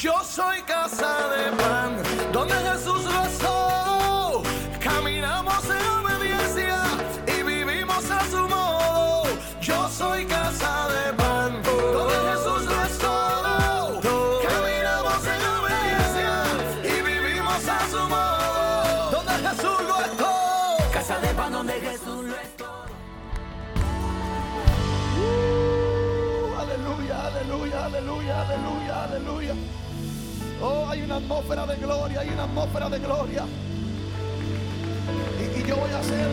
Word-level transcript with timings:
Yo 0.00 0.14
soy 0.22 0.62
casa 0.62 1.28
de 1.28 1.50
pan, 1.56 2.00
donde 2.32 2.54
Jesús 2.54 3.02
rezó. 3.04 4.44
Caminamos 4.78 5.64
en 5.64 5.84
obediencia 5.90 6.84
y 7.26 7.42
vivimos 7.42 8.08
a 8.08 8.24
su 8.30 8.48
modo. 8.48 9.24
Yo 9.60 9.88
soy 9.88 10.24
casa 10.24 10.86
de 10.86 11.12
pan, 11.14 11.60
donde 11.64 12.14
Jesús 12.30 12.64
rezó. 12.76 14.00
Caminamos 14.48 15.26
en 15.34 15.42
obediencia 15.58 16.44
y 16.84 17.02
vivimos 17.02 17.68
a 17.68 17.80
su 17.90 18.08
modo. 18.08 19.10
Donde 19.10 19.48
Jesús 19.48 19.80
lo 19.82 20.00
es 20.04 20.16
todo. 20.16 20.92
Casa 20.92 21.18
de 21.18 21.34
pan 21.34 21.50
donde 21.52 21.72
Jesús 21.72 22.24
lo 22.24 22.36
es 22.36 22.56
todo. 22.56 22.84
Uh, 25.18 26.54
aleluya, 26.60 27.26
aleluya, 27.26 27.84
aleluya, 27.86 28.40
aleluya, 28.42 29.04
aleluya. 29.04 29.54
Oh, 30.60 30.86
hay 30.88 31.02
una 31.02 31.16
atmósfera 31.16 31.66
de 31.66 31.76
gloria, 31.76 32.20
hay 32.20 32.30
una 32.30 32.44
atmósfera 32.44 32.88
de 32.88 32.98
gloria. 32.98 33.44
Y, 35.56 35.68
yo 35.68 35.76
voy 35.76 35.90
a 35.90 35.98
hacer 36.00 36.28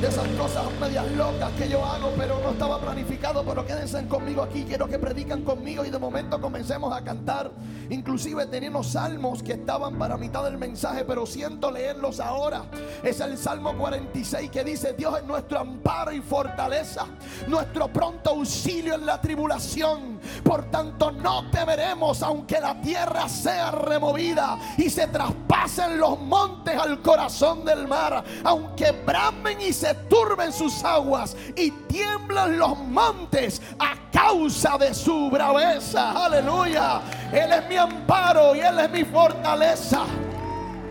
de 0.00 0.08
esas 0.08 0.28
cosas 0.28 0.64
medias 0.78 1.10
locas 1.12 1.50
que 1.52 1.68
yo 1.68 1.84
hago, 1.84 2.12
pero 2.16 2.38
no 2.40 2.50
estaba 2.50 2.78
planificado. 2.80 3.42
Pero 3.44 3.66
quédense 3.66 4.06
conmigo 4.06 4.42
aquí, 4.42 4.64
quiero 4.64 4.86
que 4.86 4.98
predican 4.98 5.42
conmigo 5.42 5.84
y 5.84 5.90
de 5.90 5.98
momento 5.98 6.40
comencemos 6.40 6.94
a 6.94 7.02
cantar. 7.02 7.50
Inclusive 7.90 8.46
teníamos 8.46 8.92
salmos 8.92 9.42
que 9.42 9.54
estaban 9.54 9.98
para 9.98 10.16
mitad 10.16 10.44
del 10.44 10.58
mensaje, 10.58 11.04
pero 11.04 11.26
siento 11.26 11.72
leerlos 11.72 12.20
ahora. 12.20 12.66
Es 13.02 13.18
el 13.18 13.36
Salmo 13.36 13.76
46 13.76 14.50
que 14.50 14.62
dice, 14.62 14.92
Dios 14.92 15.18
es 15.18 15.24
nuestro 15.24 15.58
amparo 15.58 16.12
y 16.12 16.20
fortaleza, 16.20 17.06
nuestro 17.48 17.88
pronto 17.88 18.30
auxilio 18.30 18.94
en 18.94 19.04
la 19.04 19.20
tribulación. 19.20 20.15
Por 20.42 20.70
tanto, 20.70 21.10
no 21.10 21.50
temeremos 21.50 22.22
aunque 22.22 22.60
la 22.60 22.80
tierra 22.80 23.28
sea 23.28 23.70
removida 23.70 24.58
y 24.76 24.90
se 24.90 25.06
traspasen 25.08 25.98
los 25.98 26.18
montes 26.20 26.76
al 26.78 27.00
corazón 27.02 27.64
del 27.64 27.86
mar, 27.86 28.24
aunque 28.44 28.92
bramen 28.92 29.60
y 29.60 29.72
se 29.72 29.94
turben 30.08 30.52
sus 30.52 30.84
aguas 30.84 31.36
y 31.56 31.70
tiemblan 31.70 32.58
los 32.58 32.78
montes 32.78 33.60
a 33.78 33.94
causa 34.10 34.78
de 34.78 34.94
su 34.94 35.30
braveza. 35.30 36.24
Aleluya. 36.26 37.00
Él 37.32 37.52
es 37.52 37.68
mi 37.68 37.76
amparo 37.76 38.54
y 38.54 38.60
Él 38.60 38.78
es 38.78 38.90
mi 38.90 39.04
fortaleza. 39.04 40.04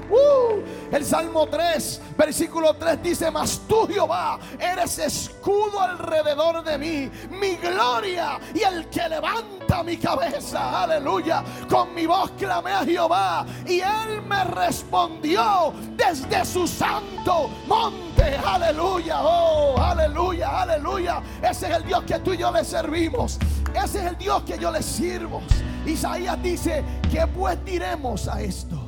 Uh, 0.09 0.61
el 0.91 1.03
Salmo 1.03 1.47
3, 1.47 2.01
versículo 2.17 2.75
3 2.75 3.01
dice, 3.01 3.31
mas 3.31 3.61
tú 3.67 3.87
Jehová 3.87 4.39
eres 4.59 4.99
escudo 4.99 5.81
alrededor 5.81 6.63
de 6.63 6.77
mí, 6.77 7.11
mi 7.29 7.55
gloria 7.55 8.39
y 8.53 8.61
el 8.61 8.87
que 8.89 9.09
levanta 9.09 9.83
mi 9.83 9.97
cabeza. 9.97 10.83
Aleluya. 10.83 11.43
Con 11.69 11.93
mi 11.93 12.05
voz 12.05 12.31
clamé 12.31 12.71
a 12.71 12.85
Jehová 12.85 13.45
y 13.65 13.79
él 13.79 14.21
me 14.27 14.43
respondió 14.43 15.73
desde 15.95 16.45
su 16.45 16.67
santo 16.67 17.49
monte. 17.67 18.35
Aleluya. 18.45 19.21
Oh, 19.21 19.79
aleluya, 19.79 20.61
aleluya. 20.61 21.21
Ese 21.41 21.67
es 21.69 21.77
el 21.77 21.85
Dios 21.85 22.03
que 22.03 22.19
tú 22.19 22.33
y 22.33 22.37
yo 22.37 22.51
le 22.51 22.63
servimos. 22.63 23.39
Ese 23.73 23.99
es 23.99 24.05
el 24.05 24.17
Dios 24.17 24.43
que 24.43 24.57
yo 24.57 24.71
le 24.71 24.81
sirvo. 24.81 25.41
Isaías 25.85 26.41
dice, 26.41 26.83
¿qué 27.11 27.27
pues 27.27 27.63
diremos 27.63 28.27
a 28.27 28.41
esto? 28.41 28.84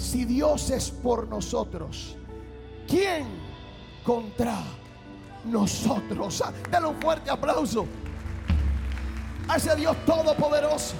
Si 0.00 0.24
Dios 0.24 0.70
es 0.70 0.90
por 0.90 1.28
nosotros, 1.28 2.16
¿quién 2.88 3.26
contra 4.02 4.56
nosotros? 5.44 6.42
Ah, 6.44 6.52
Dale 6.70 6.86
un 6.86 6.96
fuerte 7.00 7.30
aplauso 7.30 7.86
a 9.46 9.56
ese 9.56 9.76
Dios 9.76 9.94
todopoderoso. 10.06 10.94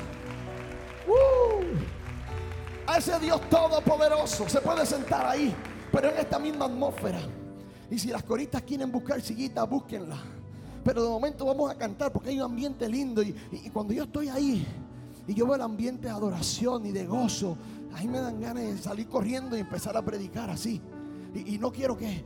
Uh, 1.08 1.64
a 2.86 2.98
ese 2.98 3.18
Dios 3.20 3.40
todopoderoso. 3.48 4.46
Se 4.48 4.60
puede 4.60 4.84
sentar 4.84 5.24
ahí, 5.26 5.54
pero 5.90 6.10
en 6.10 6.18
esta 6.18 6.38
misma 6.38 6.66
atmósfera. 6.66 7.20
Y 7.90 7.98
si 7.98 8.08
las 8.08 8.22
coristas 8.22 8.62
quieren 8.62 8.92
buscar 8.92 9.20
sillita, 9.22 9.64
búsquenla. 9.64 10.16
Pero 10.84 11.02
de 11.02 11.08
momento 11.08 11.46
vamos 11.46 11.70
a 11.70 11.74
cantar 11.74 12.12
porque 12.12 12.28
hay 12.30 12.36
un 12.38 12.44
ambiente 12.44 12.86
lindo. 12.88 13.22
Y, 13.22 13.28
y- 13.50 13.66
y 13.66 13.70
cuando 13.70 13.94
yo 13.94 14.04
estoy 14.04 14.28
ahí 14.28 14.66
y 15.26 15.34
yo 15.34 15.46
veo 15.46 15.54
el 15.54 15.62
ambiente 15.62 16.06
de 16.08 16.10
adoración 16.10 16.84
y 16.86 16.92
de 16.92 17.06
gozo, 17.06 17.56
ahí 17.94 18.08
me 18.08 18.20
dan 18.20 18.40
ganas 18.40 18.64
de 18.64 18.78
salir 18.78 19.08
corriendo 19.08 19.56
y 19.56 19.60
empezar 19.60 19.96
a 19.96 20.04
predicar 20.04 20.50
así. 20.50 20.80
Y, 21.34 21.58
no 21.58 21.70
quiero 21.70 21.96
que. 21.96 22.24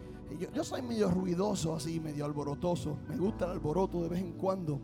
Yo, 0.53 0.65
soy 0.65 0.83
medio 0.83 1.11
ruidoso, 1.11 1.75
así, 1.75 2.01
medio 2.01 2.25
alborotoso. 2.25 2.99
Me 3.09 3.17
gusta 3.17 3.45
el 3.45 3.53
alboroto 3.53 4.03
de 4.03 4.09
vez 4.09 4.21
en 4.21 4.33
cuando. 4.33 4.81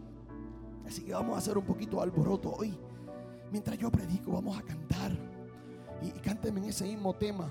Así 0.86 1.02
que 1.02 1.12
vamos 1.12 1.34
a 1.34 1.38
hacer 1.38 1.56
un 1.58 1.64
poquito 1.64 1.96
de 1.96 2.02
alboroto 2.04 2.52
hoy. 2.52 2.76
Mientras 3.50 3.78
yo 3.78 3.90
predico, 3.90 4.32
vamos 4.32 4.56
a 4.58 4.62
cantar. 4.62 5.12
Y, 6.02 6.06
y 6.06 6.48
en 6.48 6.64
ese 6.64 6.84
mismo 6.84 7.14
tema. 7.14 7.50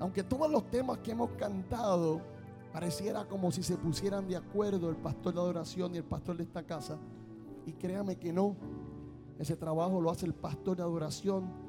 Aunque 0.00 0.22
todos 0.22 0.50
los 0.50 0.68
temas 0.70 0.98
que 0.98 1.12
hemos 1.12 1.30
cantado 1.32 2.20
pareciera 2.72 3.24
como 3.24 3.52
si 3.52 3.62
se 3.62 3.76
pusieran 3.76 4.26
de 4.26 4.36
acuerdo 4.36 4.90
el 4.90 4.96
pastor 4.96 5.34
de 5.34 5.40
adoración 5.40 5.94
y 5.94 5.98
el 5.98 6.04
pastor 6.04 6.36
de 6.36 6.42
esta 6.42 6.64
casa. 6.64 6.98
Y 7.66 7.72
créame 7.72 8.16
que 8.16 8.32
no. 8.32 8.56
Ese 9.38 9.56
trabajo 9.56 10.00
lo 10.00 10.10
hace 10.10 10.26
el 10.26 10.34
pastor 10.34 10.76
de 10.76 10.82
adoración. 10.82 11.63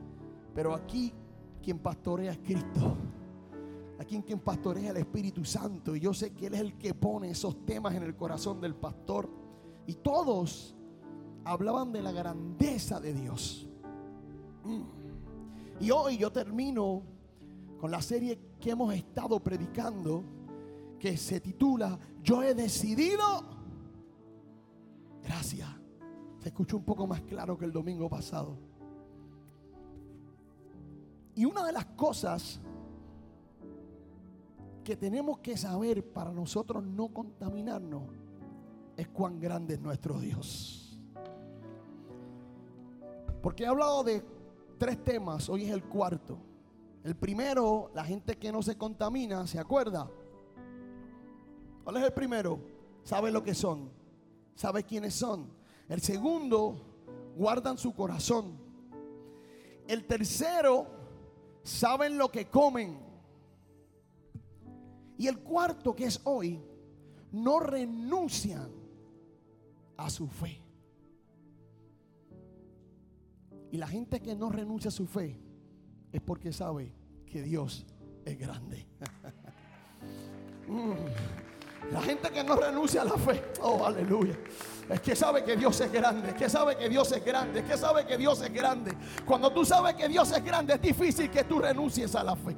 Pero 0.55 0.73
aquí 0.73 1.13
quien 1.61 1.77
pastorea 1.77 2.31
es 2.31 2.39
Cristo. 2.39 2.95
Aquí 3.99 4.19
quien 4.21 4.39
pastorea 4.39 4.85
es 4.85 4.89
el 4.91 4.97
Espíritu 4.97 5.43
Santo. 5.43 5.95
Y 5.95 5.99
yo 5.99 6.13
sé 6.13 6.33
que 6.33 6.47
Él 6.47 6.53
es 6.53 6.61
el 6.61 6.77
que 6.77 6.93
pone 6.93 7.29
esos 7.29 7.65
temas 7.65 7.93
en 7.93 8.03
el 8.03 8.15
corazón 8.15 8.61
del 8.61 8.73
pastor. 8.73 9.29
Y 9.85 9.95
todos 9.95 10.75
hablaban 11.43 11.91
de 11.91 12.01
la 12.01 12.13
grandeza 12.13 12.99
de 13.01 13.13
Dios. 13.13 13.67
Mm. 14.63 15.83
Y 15.83 15.91
hoy 15.91 16.17
yo 16.17 16.31
termino 16.31 17.03
con 17.77 17.91
la 17.91 18.01
serie 18.01 18.39
que 18.59 18.71
hemos 18.71 18.93
estado 18.93 19.41
predicando, 19.41 20.23
que 20.97 21.17
se 21.17 21.41
titula 21.41 21.99
Yo 22.23 22.41
he 22.41 22.55
decidido. 22.55 23.23
Gracias. 25.21 25.67
Se 26.39 26.47
escuchó 26.47 26.77
un 26.77 26.85
poco 26.85 27.05
más 27.07 27.21
claro 27.21 27.57
que 27.57 27.65
el 27.65 27.73
domingo 27.73 28.07
pasado. 28.07 28.57
Y 31.35 31.45
una 31.45 31.65
de 31.65 31.73
las 31.73 31.85
cosas 31.85 32.59
que 34.83 34.95
tenemos 34.95 35.39
que 35.39 35.57
saber 35.57 36.03
para 36.13 36.31
nosotros 36.31 36.83
no 36.83 37.09
contaminarnos 37.09 38.03
es 38.95 39.07
cuán 39.09 39.39
grande 39.39 39.73
es 39.73 39.81
nuestro 39.81 40.19
Dios. 40.19 40.97
Porque 43.41 43.63
he 43.63 43.67
hablado 43.67 44.03
de 44.03 44.23
tres 44.77 45.03
temas, 45.03 45.49
hoy 45.49 45.65
es 45.65 45.71
el 45.71 45.83
cuarto. 45.83 46.37
El 47.03 47.15
primero, 47.15 47.91
la 47.93 48.03
gente 48.03 48.37
que 48.37 48.51
no 48.51 48.63
se 48.63 48.77
contamina, 48.77 49.45
¿se 49.45 49.59
acuerda? 49.59 50.09
¿Cuál 51.83 51.97
es 51.97 52.03
el 52.03 52.13
primero? 52.13 52.59
Sabe 53.03 53.31
lo 53.31 53.43
que 53.43 53.53
son, 53.53 53.91
sabe 54.55 54.83
quiénes 54.83 55.13
son. 55.13 55.47
El 55.87 56.01
segundo, 56.01 56.75
guardan 57.35 57.77
su 57.77 57.93
corazón. 57.93 58.57
El 59.87 60.05
tercero, 60.05 60.87
saben 61.65 62.17
lo 62.17 62.31
que 62.31 62.45
comen. 62.45 62.97
Y 65.17 65.27
el 65.27 65.39
cuarto, 65.39 65.95
que 65.95 66.05
es 66.05 66.21
hoy, 66.23 66.61
no 67.31 67.59
renuncian 67.59 68.71
a 69.97 70.09
su 70.09 70.27
fe. 70.27 70.61
Y 73.71 73.77
la 73.77 73.87
gente 73.87 74.21
que 74.21 74.35
no 74.35 74.49
renuncia 74.49 74.89
a 74.89 74.91
su 74.91 75.07
fe 75.07 75.37
es 76.11 76.21
porque 76.21 76.53
sabe 76.53 76.93
que 77.25 77.41
Dios 77.41 77.85
es 78.23 78.39
grande. 78.39 78.87
Mm. 80.67 81.44
La 81.91 82.01
gente 82.01 82.29
que 82.31 82.43
no 82.43 82.55
renuncia 82.55 83.01
a 83.01 83.05
la 83.05 83.17
fe, 83.17 83.43
oh 83.61 83.85
aleluya, 83.85 84.37
es 84.89 85.01
que 85.01 85.15
sabe 85.15 85.43
que 85.43 85.55
Dios 85.55 85.79
es 85.81 85.91
grande, 85.91 86.29
es 86.29 86.35
que 86.35 86.49
sabe 86.49 86.75
que 86.75 86.89
Dios 86.89 87.11
es 87.11 87.23
grande, 87.23 87.59
es 87.59 87.65
que 87.65 87.77
sabe 87.77 88.05
que 88.05 88.17
Dios 88.17 88.41
es 88.41 88.53
grande. 88.53 88.91
Cuando 89.25 89.51
tú 89.51 89.63
sabes 89.63 89.95
que 89.95 90.07
Dios 90.07 90.31
es 90.31 90.43
grande, 90.43 90.73
es 90.73 90.81
difícil 90.81 91.29
que 91.29 91.43
tú 91.43 91.59
renuncies 91.59 92.15
a 92.15 92.23
la 92.23 92.35
fe. 92.35 92.55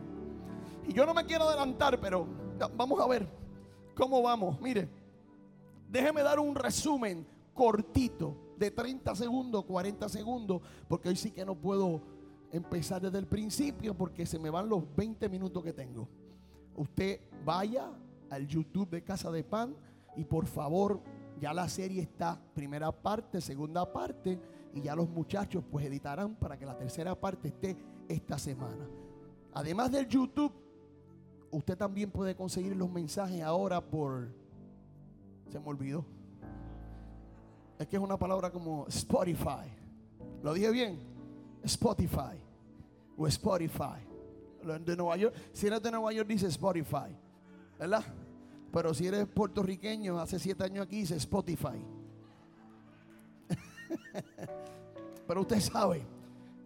Y 0.88 0.94
yo 0.94 1.06
no 1.06 1.13
me 1.13 1.25
quiero 1.25 1.44
adelantar, 1.46 2.00
pero 2.00 2.28
vamos 2.75 3.00
a 3.00 3.07
ver 3.07 3.28
cómo 3.96 4.22
vamos. 4.22 4.60
Mire, 4.62 4.90
déjeme 5.90 6.24
dar 6.24 6.40
un 6.40 6.56
resumen 6.56 7.28
cortito 7.54 8.36
de 8.57 8.72
30 8.72 9.16
segundos, 9.16 9.66
40 9.66 10.10
segundos, 10.10 10.62
porque 10.88 11.10
hoy 11.10 11.16
sí 11.16 11.31
que 11.31 11.46
no 11.46 11.56
puedo 11.56 12.02
empezar 12.52 13.02
desde 13.02 13.19
el 13.19 13.28
principio 13.28 13.94
porque 13.94 14.25
se 14.25 14.40
me 14.40 14.50
van 14.50 14.69
los 14.69 14.84
20 14.96 15.28
minutos 15.30 15.63
que 15.63 15.74
tengo. 15.74 16.07
Usted 16.75 17.19
vaya 17.44 17.92
al 18.30 18.48
YouTube 18.48 18.90
de 18.90 19.04
Casa 19.04 19.32
de 19.32 19.44
Pan 19.44 19.76
y 20.16 20.24
por 20.24 20.46
favor, 20.46 21.02
ya 21.40 21.54
la 21.54 21.70
serie 21.70 22.02
está 22.02 22.42
primera 22.54 22.92
parte, 22.92 23.42
segunda 23.42 23.92
parte 23.92 24.40
y 24.74 24.82
ya 24.82 24.96
los 24.96 25.10
muchachos 25.10 25.64
pues 25.70 25.86
editarán 25.86 26.36
para 26.36 26.58
que 26.58 26.66
la 26.66 26.78
tercera 26.78 27.20
parte 27.20 27.50
esté 27.50 27.78
esta 28.08 28.38
semana. 28.38 28.88
Además 29.54 29.92
del 29.92 30.08
YouTube, 30.08 30.52
usted 31.52 31.78
también 31.78 32.12
puede 32.12 32.36
conseguir 32.36 32.76
los 32.76 32.90
mensajes 32.90 33.42
ahora 33.42 33.82
por 33.82 34.30
se 35.50 35.60
me 35.60 35.68
olvidó. 35.68 36.06
Es 37.80 37.88
que 37.88 37.96
es 37.96 38.02
una 38.02 38.18
palabra 38.18 38.52
como 38.52 38.88
Spotify. 38.88 39.72
¿Lo 40.44 40.54
dije 40.54 40.72
bien? 40.72 41.00
Spotify 41.64 42.42
o 43.18 43.28
Spotify. 43.28 44.06
De 44.86 44.98
Nueva 44.98 45.32
si 45.54 45.68
eres 45.68 45.82
de 45.82 45.92
Nueva 45.92 46.12
York 46.12 46.28
dice 46.28 46.48
Spotify, 46.48 47.16
¿verdad? 47.78 48.04
Pero 48.72 48.94
si 48.94 49.08
eres 49.08 49.28
puertorriqueño, 49.28 50.20
hace 50.20 50.40
siete 50.40 50.64
años 50.64 50.86
aquí 50.86 51.00
dice 51.00 51.16
Spotify. 51.16 51.84
Pero 55.28 55.42
usted 55.42 55.60
sabe, 55.60 56.06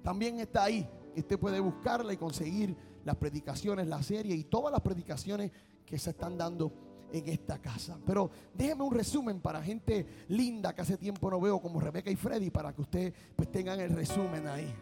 también 0.03 0.39
está 0.39 0.63
ahí. 0.63 0.87
Usted 1.15 1.39
puede 1.39 1.59
buscarla 1.59 2.13
y 2.13 2.17
conseguir 2.17 2.75
las 3.03 3.15
predicaciones, 3.15 3.87
la 3.87 4.01
serie 4.01 4.35
y 4.35 4.43
todas 4.45 4.71
las 4.71 4.81
predicaciones 4.81 5.51
que 5.85 5.97
se 5.97 6.11
están 6.11 6.37
dando 6.37 6.71
en 7.11 7.27
esta 7.27 7.59
casa. 7.59 7.97
Pero 8.05 8.29
déjeme 8.53 8.83
un 8.83 8.93
resumen 8.93 9.41
para 9.41 9.61
gente 9.61 10.05
linda 10.29 10.73
que 10.73 10.81
hace 10.81 10.97
tiempo 10.97 11.29
no 11.29 11.39
veo, 11.39 11.59
como 11.59 11.79
Rebeca 11.79 12.09
y 12.09 12.15
Freddy, 12.15 12.49
para 12.49 12.73
que 12.73 12.81
usted 12.81 13.13
pues 13.35 13.51
tengan 13.51 13.79
el 13.79 13.89
resumen 13.91 14.47
ahí. 14.47 14.73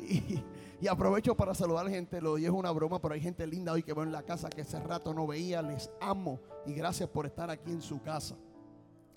y, 0.00 0.42
y, 0.80 0.88
aprovecho 0.88 1.36
para 1.36 1.54
saludar 1.54 1.86
a 1.86 1.90
gente, 1.90 2.20
lo 2.20 2.36
es 2.36 2.48
una 2.48 2.70
broma, 2.70 3.00
pero 3.00 3.14
hay 3.14 3.20
gente 3.20 3.46
linda 3.46 3.72
hoy 3.72 3.82
que 3.82 3.92
veo 3.92 4.04
en 4.04 4.12
la 4.12 4.22
casa 4.22 4.48
que 4.48 4.62
hace 4.62 4.80
rato 4.80 5.12
no 5.12 5.26
veía, 5.26 5.62
les 5.62 5.90
amo 6.00 6.40
y 6.66 6.72
gracias 6.72 7.08
por 7.08 7.26
estar 7.26 7.50
aquí 7.50 7.70
en 7.70 7.82
su 7.82 8.00
casa. 8.02 8.36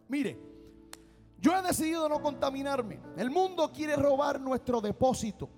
Mire, 0.10 0.38
yo 1.40 1.58
he 1.58 1.62
decidido 1.62 2.08
no 2.08 2.22
contaminarme. 2.22 3.00
El 3.18 3.30
mundo 3.30 3.72
quiere 3.72 3.96
robar 3.96 4.40
nuestro 4.40 4.82
depósito, 4.82 5.50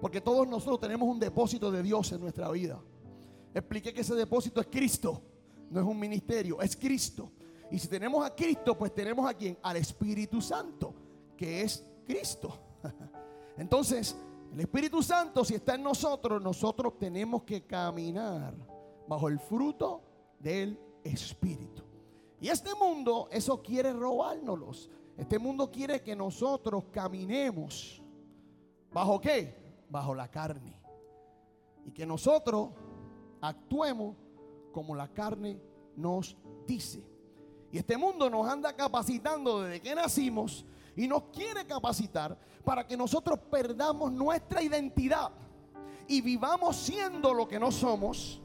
porque 0.00 0.20
todos 0.20 0.46
nosotros 0.46 0.80
tenemos 0.80 1.08
un 1.08 1.18
depósito 1.18 1.70
de 1.70 1.82
Dios 1.82 2.12
en 2.12 2.20
nuestra 2.20 2.50
vida. 2.50 2.80
Expliqué 3.54 3.92
que 3.92 4.02
ese 4.02 4.14
depósito 4.14 4.60
es 4.60 4.68
Cristo, 4.68 5.22
no 5.70 5.80
es 5.80 5.86
un 5.86 5.98
ministerio, 5.98 6.60
es 6.60 6.76
Cristo. 6.76 7.32
Y 7.70 7.78
si 7.78 7.88
tenemos 7.88 8.24
a 8.24 8.34
Cristo, 8.34 8.76
pues 8.76 8.94
tenemos 8.94 9.28
a 9.28 9.34
quien? 9.34 9.58
Al 9.62 9.76
Espíritu 9.76 10.40
Santo, 10.40 10.94
que 11.36 11.62
es 11.62 11.84
Cristo. 12.04 12.78
Entonces, 13.56 14.16
el 14.52 14.60
Espíritu 14.60 15.02
Santo, 15.02 15.44
si 15.44 15.54
está 15.54 15.74
en 15.76 15.82
nosotros, 15.82 16.42
nosotros 16.42 16.98
tenemos 16.98 17.44
que 17.44 17.62
caminar 17.66 18.54
bajo 19.06 19.28
el 19.28 19.38
fruto 19.38 20.02
del 20.38 20.78
Espíritu. 21.04 21.82
Y 22.40 22.48
este 22.48 22.74
mundo, 22.74 23.28
eso 23.30 23.62
quiere 23.62 23.92
robárnoslos. 23.92 24.90
Este 25.16 25.38
mundo 25.38 25.70
quiere 25.70 26.02
que 26.02 26.16
nosotros 26.16 26.84
caminemos. 26.90 28.02
¿Bajo 28.92 29.20
qué? 29.20 29.54
Bajo 29.88 30.14
la 30.14 30.28
carne. 30.28 30.80
Y 31.84 31.92
que 31.92 32.06
nosotros 32.06 32.70
actuemos 33.40 34.16
como 34.72 34.94
la 34.94 35.08
carne 35.08 35.60
nos 35.96 36.36
dice. 36.66 37.04
Y 37.70 37.78
este 37.78 37.96
mundo 37.96 38.28
nos 38.28 38.48
anda 38.48 38.74
capacitando 38.74 39.62
desde 39.62 39.80
que 39.80 39.94
nacimos 39.94 40.64
y 40.96 41.06
nos 41.06 41.24
quiere 41.24 41.66
capacitar 41.66 42.36
para 42.64 42.86
que 42.86 42.96
nosotros 42.96 43.38
perdamos 43.50 44.12
nuestra 44.12 44.62
identidad 44.62 45.30
y 46.06 46.20
vivamos 46.20 46.76
siendo 46.76 47.32
lo 47.32 47.46
que 47.46 47.58
no 47.58 47.70
somos. 47.70 48.42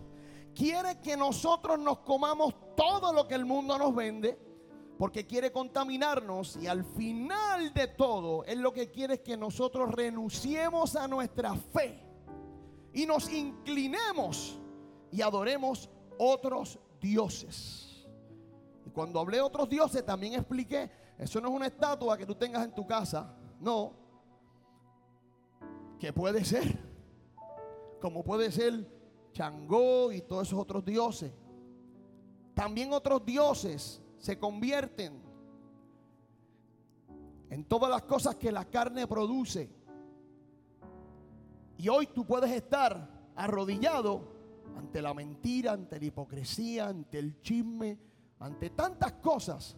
Quiere 0.54 1.02
que 1.02 1.18
nosotros 1.18 1.78
nos 1.80 2.00
comamos 2.00 2.54
todo 2.76 3.12
lo 3.12 3.28
que 3.28 3.36
el 3.36 3.46
mundo 3.46 3.78
nos 3.78 3.94
vende 3.94 4.40
porque 4.98 5.26
quiere 5.26 5.52
contaminarnos 5.52 6.58
y 6.58 6.68
al 6.68 6.86
final 6.86 7.74
de 7.74 7.88
todo, 7.88 8.46
Él 8.46 8.62
lo 8.62 8.72
que 8.72 8.90
quiere 8.90 9.16
es 9.16 9.20
que 9.22 9.36
nosotros 9.36 9.92
renunciemos 9.92 10.96
a 10.96 11.08
nuestra 11.08 11.54
fe 11.56 12.02
y 12.94 13.06
nos 13.06 13.30
inclinemos 13.30 14.58
y 15.12 15.22
adoremos 15.22 15.90
otros 16.18 16.80
dioses. 17.02 18.08
Y 18.86 18.90
cuando 18.92 19.20
hablé 19.20 19.38
de 19.38 19.44
otros 19.44 19.68
dioses, 19.68 20.06
también 20.06 20.34
expliqué, 20.34 20.90
eso 21.18 21.42
no 21.42 21.50
es 21.50 21.54
una 21.56 21.68
estatua 21.68 22.18
que 22.18 22.26
tú 22.26 22.36
tengas 22.36 22.64
en 22.64 22.74
tu 22.74 22.86
casa, 22.88 23.36
no, 23.60 24.05
que 26.00 26.14
puede 26.14 26.44
ser, 26.46 26.80
como 28.02 28.24
puede 28.24 28.52
ser 28.52 28.96
Changó 29.34 30.14
y 30.14 30.22
todos 30.22 30.48
esos 30.48 30.60
otros 30.60 30.86
dioses. 30.86 31.32
También 32.54 32.94
otros 32.94 33.26
dioses 33.26 34.02
se 34.18 34.40
convierten 34.40 35.22
en 37.50 37.66
todas 37.66 37.90
las 37.90 38.04
cosas 38.04 38.36
que 38.36 38.52
la 38.52 38.64
carne 38.64 39.08
produce. 39.08 39.70
Y 41.78 41.90
hoy 41.90 42.08
tú 42.08 42.26
puedes 42.26 42.50
estar 42.52 43.10
arrodillado 43.36 44.36
ante 44.78 45.02
la 45.02 45.14
mentira, 45.14 45.74
ante 45.74 46.00
la 46.00 46.06
hipocresía, 46.06 46.88
ante 46.88 47.20
el 47.20 47.42
chisme, 47.42 48.00
ante 48.40 48.70
tantas 48.70 49.14
cosas 49.14 49.76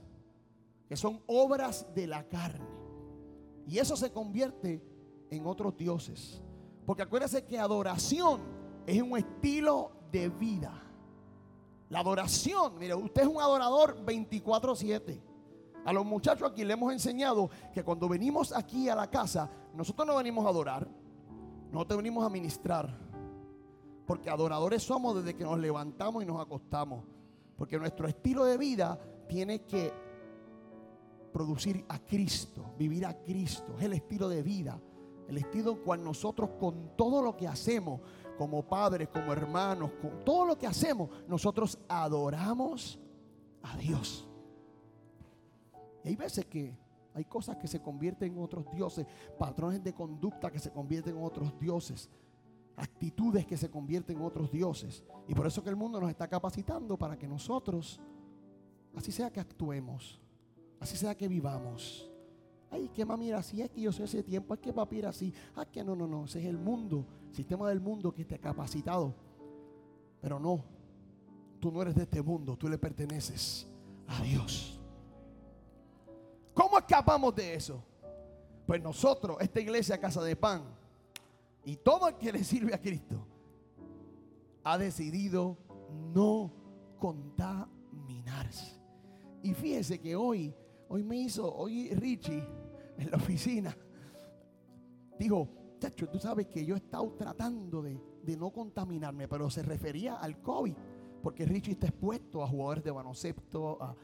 que 0.88 0.96
son 0.96 1.22
obras 1.26 1.88
de 1.96 2.06
la 2.06 2.28
carne. 2.28 2.66
Y 3.68 3.80
eso 3.80 3.98
se 3.98 4.12
convierte 4.12 4.84
en 5.30 5.46
otros 5.46 5.76
dioses. 5.78 6.42
Porque 6.86 7.04
acuérdese 7.04 7.46
que 7.46 7.60
adoración 7.60 8.42
es 8.86 9.02
un 9.02 9.18
estilo 9.18 9.92
de 10.12 10.30
vida. 10.30 10.84
La 11.90 12.00
adoración, 12.00 12.78
mire, 12.78 12.96
usted 12.96 13.24
es 13.24 13.28
un 13.28 13.42
adorador 13.42 14.04
24/7. 14.06 15.22
A 15.86 15.94
los 15.94 16.06
muchachos 16.06 16.52
aquí 16.52 16.66
le 16.66 16.74
hemos 16.74 16.92
enseñado 16.92 17.50
que 17.74 17.84
cuando 17.84 18.10
venimos 18.10 18.52
aquí 18.52 18.90
a 18.90 18.96
la 18.96 19.10
casa, 19.10 19.50
nosotros 19.74 20.06
no 20.06 20.18
venimos 20.18 20.46
a 20.46 20.50
adorar, 20.50 20.88
nosotros 21.72 21.98
venimos 21.98 22.26
a 22.26 22.30
ministrar. 22.30 22.94
Porque 24.06 24.30
adoradores 24.30 24.84
somos 24.84 25.16
desde 25.16 25.36
que 25.36 25.44
nos 25.44 25.60
levantamos 25.60 26.24
y 26.24 26.26
nos 26.26 26.42
acostamos. 26.42 27.06
Porque 27.58 27.78
nuestro 27.78 28.08
estilo 28.08 28.46
de 28.46 28.58
vida 28.58 29.00
tiene 29.28 29.64
que 29.64 29.94
producir 31.32 31.86
a 31.90 32.00
Cristo, 32.00 32.74
vivir 32.78 33.06
a 33.06 33.14
Cristo. 33.22 33.76
Es 33.78 33.84
el 33.84 33.94
estilo 33.94 34.30
de 34.30 34.42
vida. 34.42 34.80
El 35.28 35.38
estilo 35.38 35.84
cual 35.84 36.04
nosotros 36.04 36.52
con 36.60 36.96
todo 36.96 37.22
lo 37.22 37.36
que 37.36 37.48
hacemos, 37.48 38.02
como 38.38 38.64
padres, 38.64 39.10
como 39.10 39.34
hermanos, 39.34 39.92
con 40.02 40.24
todo 40.24 40.46
lo 40.46 40.58
que 40.58 40.68
hacemos, 40.68 41.10
nosotros 41.28 41.78
adoramos 41.88 43.00
a 43.64 43.78
Dios. 43.78 44.28
Y 46.04 46.10
hay 46.10 46.16
veces 46.16 46.46
que 46.46 46.78
hay 47.14 47.26
cosas 47.26 47.58
que 47.58 47.68
se 47.68 47.82
convierten 47.82 48.34
en 48.34 48.44
otros 48.44 48.66
dioses, 48.72 49.06
patrones 49.38 49.84
de 49.84 49.94
conducta 49.94 50.52
que 50.52 50.60
se 50.60 50.72
convierten 50.72 51.18
en 51.18 51.24
otros 51.24 51.60
dioses 51.60 52.10
actitudes 52.78 53.46
que 53.46 53.58
se 53.58 53.70
convierten 53.70 54.18
en 54.18 54.24
otros 54.24 54.52
dioses. 54.52 55.04
Y 55.28 55.34
por 55.34 55.48
eso 55.48 55.64
que 55.64 55.70
el 55.70 55.76
mundo 55.76 56.00
nos 56.00 56.10
está 56.10 56.28
capacitando 56.28 56.98
para 56.98 57.18
que 57.18 57.28
nosotros, 57.28 58.00
así 58.96 59.12
sea 59.12 59.32
que 59.32 59.40
actuemos, 59.40 60.22
así 60.80 60.96
sea 60.96 61.16
que 61.18 61.28
vivamos. 61.28 62.10
Ay, 62.70 62.90
que 62.90 63.06
mami 63.06 63.30
era 63.30 63.40
así, 63.40 63.62
es 63.62 63.70
que 63.70 63.82
yo 63.82 63.92
soy 63.92 64.06
ese 64.06 64.24
tiempo, 64.24 64.54
es 64.54 64.60
que 64.60 64.74
papi 64.74 65.00
era 65.00 65.10
así. 65.10 65.34
Ah, 65.56 65.66
que 65.66 65.84
no, 65.84 65.96
no, 65.96 66.06
no, 66.08 66.26
ese 66.26 66.40
es 66.40 66.46
el 66.46 66.58
mundo, 66.58 67.06
sistema 67.32 67.70
del 67.70 67.80
mundo 67.80 68.14
que 68.14 68.26
te 68.26 68.36
ha 68.36 68.40
capacitado. 68.40 69.14
Pero 70.22 70.40
no, 70.40 70.64
tú 71.60 71.72
no 71.72 71.82
eres 71.82 71.96
de 71.96 72.04
este 72.04 72.22
mundo, 72.22 72.58
tú 72.58 72.68
le 72.68 72.78
perteneces 72.78 73.68
a 74.08 74.22
Dios. 74.22 74.80
¿Cómo 76.54 76.78
escapamos 76.80 77.36
de 77.36 77.54
eso? 77.54 77.84
Pues 78.66 78.82
nosotros, 78.82 79.38
esta 79.40 79.62
iglesia 79.62 80.00
Casa 80.00 80.22
de 80.24 80.36
Pan, 80.36 80.64
y 81.64 81.78
todo 81.78 82.08
el 82.08 82.16
que 82.16 82.32
le 82.32 82.44
sirve 82.44 82.74
a 82.74 82.82
Cristo 82.82 83.26
ha 84.64 84.78
decidido 84.78 85.58
no 86.14 86.52
contaminarse. 87.00 88.78
Y 89.44 89.54
fíjese 89.54 90.00
que 90.00 90.16
hoy, 90.16 90.54
hoy 90.90 91.04
me 91.04 91.18
hizo, 91.18 91.54
hoy 91.54 91.90
Richie 91.90 92.44
en 92.98 93.12
la 93.12 93.18
oficina, 93.18 93.76
dijo, 95.20 95.50
chacho, 95.80 96.10
tú 96.10 96.20
sabes 96.20 96.48
que 96.48 96.66
yo 96.66 96.76
he 96.76 96.80
estado 96.80 97.12
tratando 97.14 97.82
de, 97.82 98.00
no 98.38 98.52
contaminarme, 98.52 99.28
pero 99.28 99.50
se 99.50 99.64
refería 99.64 100.16
al 100.16 100.42
COVID, 100.42 100.74
porque 101.24 101.46
Richie 101.46 101.74
está 101.74 101.88
expuesto 101.88 102.44
a 102.44 102.48
jugadores 102.48 102.84
de 102.84 102.92
baloncesto, 102.92 103.82
a, 103.82 103.96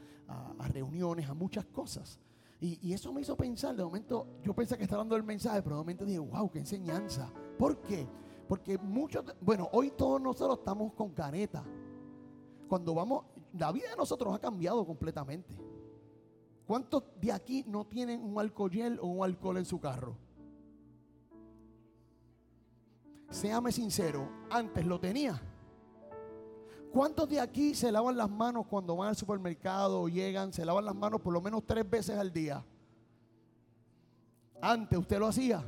a 0.58 0.68
reuniones, 0.68 1.28
a 1.28 1.34
muchas 1.34 1.66
cosas. 1.66 2.18
Y, 2.60 2.94
eso 2.94 3.12
me 3.12 3.20
hizo 3.20 3.36
pensar, 3.36 3.76
de 3.76 3.84
momento, 3.84 4.26
yo 4.42 4.54
pensé 4.54 4.78
que 4.78 4.84
estaba 4.84 5.02
dando 5.02 5.16
el 5.16 5.22
mensaje, 5.22 5.62
pero 5.62 5.76
de 5.76 5.80
momento 5.80 6.06
dije, 6.06 6.18
wow, 6.18 6.50
qué 6.50 6.60
enseñanza. 6.60 7.30
¿Por 7.58 7.82
qué? 7.82 8.08
Porque 8.48 8.78
muchos, 8.78 9.22
bueno, 9.42 9.68
hoy 9.72 9.90
todos 9.90 10.18
nosotros 10.18 10.60
estamos 10.60 10.94
con 10.94 11.10
careta. 11.10 11.62
Cuando 12.66 12.94
vamos, 12.94 13.26
la 13.52 13.70
vida 13.70 13.90
de 13.90 13.96
nosotros 13.96 14.34
ha 14.34 14.38
cambiado 14.38 14.86
completamente. 14.86 15.54
¿Cuántos 16.66 17.04
de 17.20 17.32
aquí 17.32 17.64
no 17.66 17.86
tienen 17.86 18.22
un 18.22 18.40
alcohol 18.40 18.98
o 19.00 19.06
un 19.06 19.24
alcohol 19.24 19.58
en 19.58 19.64
su 19.64 19.78
carro? 19.78 20.16
Séame 23.28 23.72
sincero, 23.72 24.28
antes 24.50 24.86
lo 24.86 24.98
tenía. 24.98 25.40
¿Cuántos 26.92 27.28
de 27.28 27.40
aquí 27.40 27.74
se 27.74 27.90
lavan 27.90 28.16
las 28.16 28.30
manos 28.30 28.66
cuando 28.66 28.96
van 28.96 29.08
al 29.08 29.16
supermercado 29.16 30.02
o 30.02 30.08
llegan? 30.08 30.52
Se 30.52 30.64
lavan 30.64 30.84
las 30.84 30.94
manos 30.94 31.20
por 31.20 31.32
lo 31.32 31.40
menos 31.40 31.64
tres 31.66 31.88
veces 31.88 32.16
al 32.16 32.32
día. 32.32 32.64
Antes 34.62 34.98
usted 34.98 35.18
lo 35.18 35.26
hacía. 35.26 35.64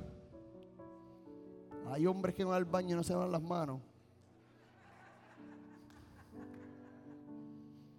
Hay 1.90 2.06
hombres 2.06 2.34
que 2.34 2.44
van 2.44 2.54
al 2.54 2.64
baño 2.64 2.94
y 2.94 2.94
no 2.94 3.02
se 3.02 3.12
lavan 3.12 3.32
las 3.32 3.42
manos. 3.42 3.80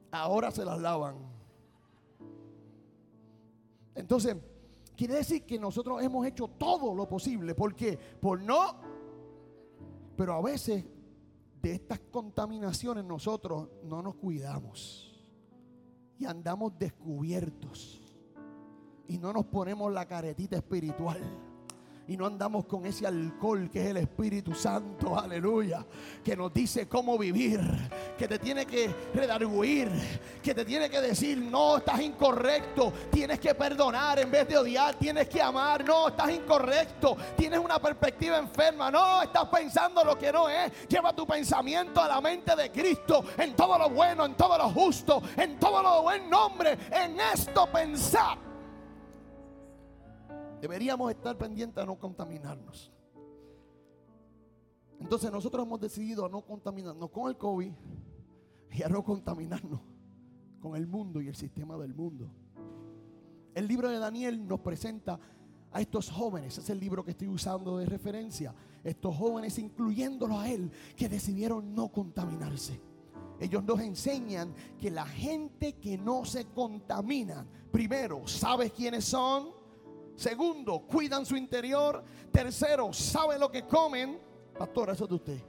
Ahora 0.10 0.50
se 0.50 0.64
las 0.64 0.80
lavan. 0.80 1.37
Entonces, 3.98 4.38
Quiere 4.98 5.14
decir 5.14 5.44
que 5.44 5.60
nosotros 5.60 6.02
hemos 6.02 6.26
hecho 6.26 6.48
todo 6.48 6.96
lo 6.96 7.08
posible. 7.08 7.54
¿Por 7.54 7.76
qué? 7.76 7.96
Por 8.20 8.42
no. 8.42 8.82
Pero 10.16 10.34
a 10.34 10.42
veces 10.42 10.84
de 11.62 11.74
estas 11.74 12.00
contaminaciones 12.00 13.06
nosotros 13.06 13.70
no 13.84 14.02
nos 14.02 14.16
cuidamos. 14.16 15.24
Y 16.18 16.26
andamos 16.26 16.80
descubiertos. 16.80 18.02
Y 19.08 19.20
no 19.20 19.32
nos 19.32 19.46
ponemos 19.46 19.94
la 19.94 20.08
caretita 20.08 20.58
espiritual 20.58 21.22
y 22.08 22.16
no 22.16 22.26
andamos 22.26 22.66
con 22.66 22.86
ese 22.86 23.06
alcohol 23.06 23.70
que 23.70 23.82
es 23.82 23.88
el 23.88 23.98
Espíritu 23.98 24.54
Santo, 24.54 25.20
aleluya, 25.20 25.86
que 26.24 26.38
nos 26.38 26.54
dice 26.54 26.88
cómo 26.88 27.18
vivir, 27.18 27.60
que 28.18 28.28
te 28.28 28.40
tiene 28.40 28.66
que 28.66 28.90
redarguir, 29.14 29.90
que 30.42 30.56
te 30.56 30.64
tiene 30.64 30.90
que 30.90 31.02
decir, 31.02 31.38
no, 31.38 31.78
estás 31.78 32.00
incorrecto, 32.00 32.94
tienes 33.12 33.40
que 33.40 33.54
perdonar 33.56 34.20
en 34.20 34.32
vez 34.32 34.48
de 34.48 34.58
odiar, 34.58 34.96
tienes 34.96 35.28
que 35.28 35.42
amar, 35.42 35.84
no, 35.84 36.08
estás 36.08 36.32
incorrecto, 36.32 37.18
tienes 37.36 37.60
una 37.60 37.80
perspectiva 37.80 38.38
enferma, 38.38 38.90
no, 38.90 39.22
estás 39.22 39.46
pensando 39.50 40.04
lo 40.04 40.18
que 40.18 40.32
no 40.32 40.48
es, 40.48 40.88
lleva 40.88 41.14
tu 41.14 41.28
pensamiento 41.28 42.02
a 42.02 42.08
la 42.08 42.22
mente 42.22 42.56
de 42.56 42.72
Cristo, 42.72 43.26
en 43.38 43.54
todo 43.54 43.78
lo 43.78 43.90
bueno, 43.90 44.26
en 44.26 44.36
todo 44.36 44.58
lo 44.58 44.70
justo, 44.70 45.22
en 45.36 45.60
todo 45.60 45.84
lo 45.84 46.04
buen 46.04 46.30
nombre, 46.30 46.78
en 46.90 47.20
esto 47.20 47.68
pensar. 47.68 48.47
Deberíamos 50.62 51.12
estar 51.12 51.38
pendientes 51.38 51.82
a 51.82 51.86
no 51.86 51.98
contaminarnos. 51.98 52.92
Entonces 55.00 55.32
nosotros 55.32 55.66
hemos 55.66 55.80
decidido 55.80 56.26
a 56.26 56.30
no 56.30 56.42
contaminarnos 56.42 57.10
con 57.12 57.30
el 57.30 57.38
COVID 57.38 57.72
y 58.72 58.84
a 58.84 58.90
no 58.90 59.04
contaminarnos 59.04 59.80
con 60.60 60.76
el 60.76 60.88
mundo 60.88 61.22
y 61.22 61.28
el 61.28 61.36
sistema 61.36 61.78
del 61.78 61.94
mundo. 61.94 62.30
El 63.54 63.68
libro 63.68 63.90
de 63.90 64.00
Daniel 64.00 64.48
nos 64.48 64.60
presenta 64.60 65.20
a 65.72 65.82
estos 65.82 66.10
jóvenes, 66.10 66.58
es 66.58 66.70
el 66.70 66.80
libro 66.80 67.04
que 67.04 67.12
estoy 67.12 67.28
usando 67.28 67.78
de 67.78 67.86
referencia, 67.86 68.54
estos 68.84 69.16
jóvenes 69.16 69.58
incluyéndolos 69.60 70.40
a 70.40 70.50
él, 70.50 70.72
que 70.96 71.10
decidieron 71.10 71.76
no 71.76 71.90
contaminarse. 71.90 72.80
Ellos 73.40 73.64
nos 73.64 73.80
enseñan 73.82 74.54
que 74.80 74.90
la 74.90 75.06
gente 75.06 75.74
que 75.74 75.98
no 75.98 76.26
se 76.26 76.46
contamina, 76.46 77.46
primero, 77.72 78.28
¿sabes 78.28 78.72
quiénes 78.72 79.06
son? 79.06 79.57
Segundo, 80.18 80.80
cuidan 80.80 81.26
su 81.28 81.38
interior. 81.38 82.04
Tercero, 82.32 82.92
sabe 82.92 83.38
lo 83.38 83.52
que 83.52 83.68
comen. 83.68 84.20
Pastor, 84.58 84.90
eso 84.90 85.04
es 85.04 85.10
de 85.10 85.16
usted. 85.16 85.44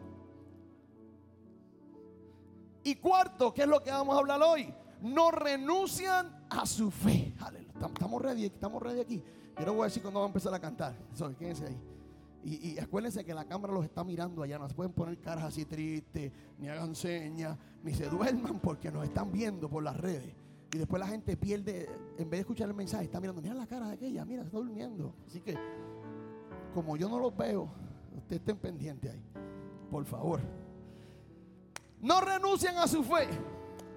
Y 2.84 2.96
cuarto, 2.96 3.52
¿qué 3.52 3.62
es 3.62 3.68
lo 3.68 3.82
que 3.82 3.90
vamos 3.90 4.14
a 4.14 4.18
hablar 4.18 4.42
hoy? 4.42 4.72
No 5.00 5.30
renuncian 5.30 6.46
a 6.50 6.66
su 6.66 6.90
fe. 6.90 7.32
Estamos 7.82 8.20
ready, 8.20 8.44
estamos 8.44 8.82
ready 8.82 9.00
aquí. 9.00 9.22
Yo 9.58 9.64
no 9.64 9.72
voy 9.72 9.82
a 9.82 9.84
decir 9.84 10.02
cuando 10.02 10.20
va 10.20 10.26
a 10.26 10.28
empezar 10.28 10.52
a 10.52 10.60
cantar. 10.60 10.94
quédense 11.38 11.66
ahí. 11.66 11.80
Y, 12.44 12.70
y, 12.72 12.78
acuérdense 12.78 13.24
que 13.24 13.34
la 13.34 13.46
cámara 13.46 13.72
los 13.72 13.84
está 13.84 14.04
mirando 14.04 14.42
allá. 14.42 14.58
No 14.58 14.68
se 14.68 14.74
pueden 14.74 14.92
poner 14.92 15.18
caras 15.18 15.44
así 15.44 15.64
tristes, 15.64 16.30
ni 16.58 16.68
hagan 16.68 16.94
señas, 16.94 17.56
ni 17.82 17.94
se 17.94 18.08
duerman 18.08 18.60
porque 18.60 18.92
nos 18.92 19.04
están 19.04 19.32
viendo 19.32 19.68
por 19.68 19.82
las 19.82 19.96
redes. 19.96 20.34
Y 20.72 20.78
después 20.78 21.00
la 21.00 21.06
gente 21.06 21.36
pierde, 21.36 21.88
en 22.18 22.28
vez 22.28 22.38
de 22.38 22.40
escuchar 22.40 22.68
el 22.68 22.74
mensaje, 22.74 23.04
está 23.04 23.20
mirando, 23.20 23.40
mira 23.40 23.54
la 23.54 23.66
cara 23.66 23.88
de 23.88 23.94
aquella, 23.94 24.24
mira, 24.24 24.42
está 24.42 24.58
durmiendo. 24.58 25.14
Así 25.26 25.40
que, 25.40 25.56
como 26.74 26.96
yo 26.96 27.08
no 27.08 27.18
los 27.18 27.34
veo, 27.34 27.70
ustedes 28.16 28.40
estén 28.40 28.58
pendientes 28.58 29.10
ahí, 29.10 29.22
por 29.90 30.04
favor. 30.04 30.40
No 32.00 32.20
renuncien 32.20 32.76
a 32.76 32.86
su 32.86 33.02
fe. 33.02 33.28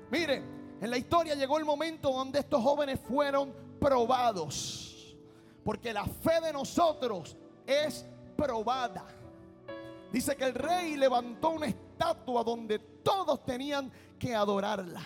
Miren, 0.09 0.43
en 0.79 0.89
la 0.89 0.97
historia 0.97 1.35
llegó 1.35 1.59
el 1.59 1.65
momento 1.65 2.11
donde 2.11 2.39
estos 2.39 2.63
jóvenes 2.63 2.99
fueron 3.01 3.53
probados. 3.79 5.15
Porque 5.63 5.93
la 5.93 6.05
fe 6.05 6.39
de 6.41 6.53
nosotros 6.53 7.37
es 7.67 8.05
probada. 8.35 9.05
Dice 10.11 10.35
que 10.35 10.45
el 10.45 10.55
rey 10.55 10.97
levantó 10.97 11.49
una 11.51 11.67
estatua 11.67 12.43
donde 12.43 12.79
todos 12.79 13.45
tenían 13.45 13.91
que 14.17 14.33
adorarla. 14.33 15.01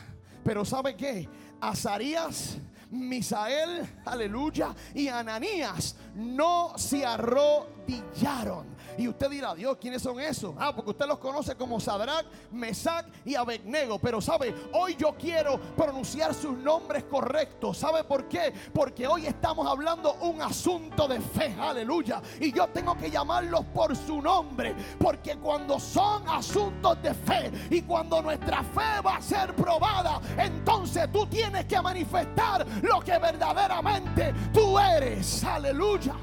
Pero 0.45 0.63
¿sabe 0.63 0.95
qué? 0.95 1.27
Azarías, 1.59 2.59
Misael, 2.91 3.81
aleluya, 4.05 4.75
y 4.93 5.07
Ananías 5.07 5.95
no 6.13 6.77
se 6.77 7.03
arrodillaron. 7.03 8.67
Y 8.97 9.07
usted 9.07 9.29
dirá, 9.29 9.53
Dios, 9.53 9.77
¿quiénes 9.79 10.01
son 10.01 10.19
esos? 10.19 10.55
Ah, 10.57 10.73
porque 10.75 10.91
usted 10.91 11.05
los 11.05 11.19
conoce 11.19 11.55
como 11.55 11.79
Sadrach, 11.79 12.25
Mesach 12.51 13.05
y 13.25 13.35
Abednego. 13.35 13.99
Pero 13.99 14.21
sabe, 14.21 14.53
hoy 14.73 14.95
yo 14.95 15.15
quiero 15.17 15.59
pronunciar 15.75 16.33
sus 16.33 16.57
nombres 16.57 17.03
correctos. 17.05 17.77
¿Sabe 17.77 18.03
por 18.03 18.27
qué? 18.27 18.53
Porque 18.73 19.07
hoy 19.07 19.25
estamos 19.25 19.67
hablando 19.67 20.13
un 20.21 20.41
asunto 20.41 21.07
de 21.07 21.19
fe. 21.19 21.55
Aleluya. 21.59 22.21
Y 22.39 22.51
yo 22.51 22.67
tengo 22.67 22.97
que 22.97 23.09
llamarlos 23.09 23.65
por 23.73 23.95
su 23.95 24.21
nombre. 24.21 24.75
Porque 24.99 25.37
cuando 25.37 25.79
son 25.79 26.27
asuntos 26.27 27.01
de 27.01 27.13
fe 27.13 27.51
y 27.69 27.81
cuando 27.81 28.21
nuestra 28.21 28.63
fe 28.63 29.01
va 29.05 29.17
a 29.17 29.21
ser 29.21 29.55
probada, 29.55 30.21
entonces 30.37 31.11
tú 31.11 31.25
tienes 31.27 31.65
que 31.65 31.81
manifestar 31.81 32.65
lo 32.81 32.99
que 33.01 33.17
verdaderamente 33.17 34.33
tú 34.53 34.77
eres. 34.79 35.43
Aleluya. 35.43 36.15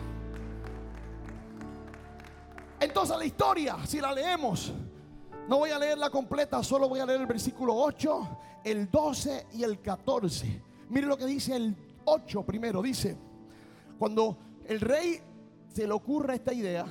Entonces 2.83 3.17
la 3.17 3.25
historia, 3.25 3.77
si 3.87 4.01
la 4.01 4.12
leemos, 4.12 4.73
no 5.49 5.59
voy 5.59 5.71
a 5.71 5.79
leerla 5.79 6.11
completa, 6.11 6.65
solo 6.65 6.89
voy 6.89 6.99
a 6.99 7.07
leer 7.07 7.21
el 7.21 7.29
versículo 7.29 7.77
8, 7.77 8.39
el 8.65 8.91
12 8.91 9.47
y 9.53 9.62
el 9.62 9.81
14. 9.81 10.62
Mire 10.89 11.07
lo 11.07 11.17
que 11.17 11.25
dice 11.25 11.55
el 11.55 11.77
8 12.05 12.43
primero. 12.43 12.83
Dice, 12.83 13.17
cuando 13.99 14.37
el 14.67 14.81
rey 14.81 15.21
se 15.73 15.87
le 15.87 15.93
ocurre 15.93 16.35
esta 16.35 16.53
idea, 16.53 16.85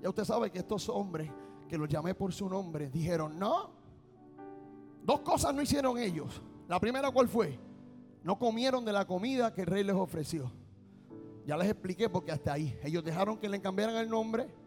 ya 0.00 0.08
usted 0.08 0.24
sabe 0.24 0.52
que 0.52 0.60
estos 0.60 0.88
hombres, 0.88 1.28
que 1.68 1.76
los 1.76 1.88
llamé 1.88 2.14
por 2.14 2.32
su 2.32 2.48
nombre, 2.48 2.88
dijeron, 2.88 3.36
no, 3.36 3.70
dos 5.02 5.20
cosas 5.22 5.52
no 5.52 5.60
hicieron 5.60 5.98
ellos. 5.98 6.40
La 6.68 6.78
primera, 6.78 7.10
¿cuál 7.10 7.26
fue? 7.26 7.58
No 8.22 8.38
comieron 8.38 8.84
de 8.84 8.92
la 8.92 9.08
comida 9.08 9.52
que 9.52 9.62
el 9.62 9.66
rey 9.66 9.82
les 9.82 9.96
ofreció. 9.96 10.52
Ya 11.44 11.56
les 11.56 11.68
expliqué 11.68 12.08
porque 12.08 12.30
hasta 12.30 12.52
ahí. 12.52 12.78
Ellos 12.84 13.02
dejaron 13.02 13.38
que 13.38 13.48
le 13.48 13.60
cambiaran 13.60 13.96
el 13.96 14.08
nombre 14.08 14.61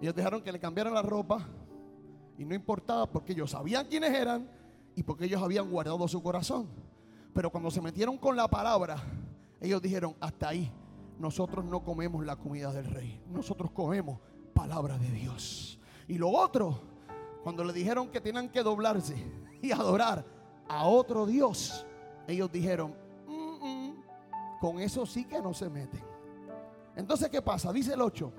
ellos 0.00 0.14
dejaron 0.14 0.42
que 0.42 0.50
le 0.50 0.58
cambiaran 0.58 0.94
la 0.94 1.02
ropa 1.02 1.46
y 2.38 2.44
no 2.44 2.54
importaba 2.54 3.06
porque 3.06 3.32
ellos 3.32 3.50
sabían 3.50 3.86
quiénes 3.86 4.14
eran 4.14 4.48
y 4.96 5.02
porque 5.02 5.26
ellos 5.26 5.42
habían 5.42 5.70
guardado 5.70 6.08
su 6.08 6.22
corazón. 6.22 6.68
Pero 7.34 7.50
cuando 7.50 7.70
se 7.70 7.82
metieron 7.82 8.16
con 8.16 8.34
la 8.34 8.48
palabra, 8.48 8.96
ellos 9.60 9.80
dijeron, 9.82 10.16
hasta 10.20 10.48
ahí, 10.48 10.72
nosotros 11.18 11.64
no 11.66 11.84
comemos 11.84 12.24
la 12.24 12.36
comida 12.36 12.72
del 12.72 12.86
rey, 12.86 13.22
nosotros 13.28 13.70
comemos 13.72 14.18
palabra 14.54 14.96
de 14.96 15.10
Dios. 15.10 15.78
Y 16.08 16.16
lo 16.16 16.30
otro, 16.30 16.80
cuando 17.44 17.62
le 17.62 17.74
dijeron 17.74 18.08
que 18.08 18.22
tenían 18.22 18.48
que 18.48 18.62
doblarse 18.62 19.16
y 19.60 19.70
adorar 19.70 20.24
a 20.66 20.86
otro 20.86 21.26
Dios, 21.26 21.86
ellos 22.26 22.50
dijeron, 22.50 22.94
mm, 23.28 23.66
mm, 23.66 23.94
con 24.60 24.80
eso 24.80 25.04
sí 25.04 25.26
que 25.26 25.42
no 25.42 25.52
se 25.52 25.68
meten. 25.68 26.02
Entonces, 26.96 27.28
¿qué 27.28 27.42
pasa? 27.42 27.70
Dice 27.70 27.92
el 27.92 28.00
8 28.00 28.32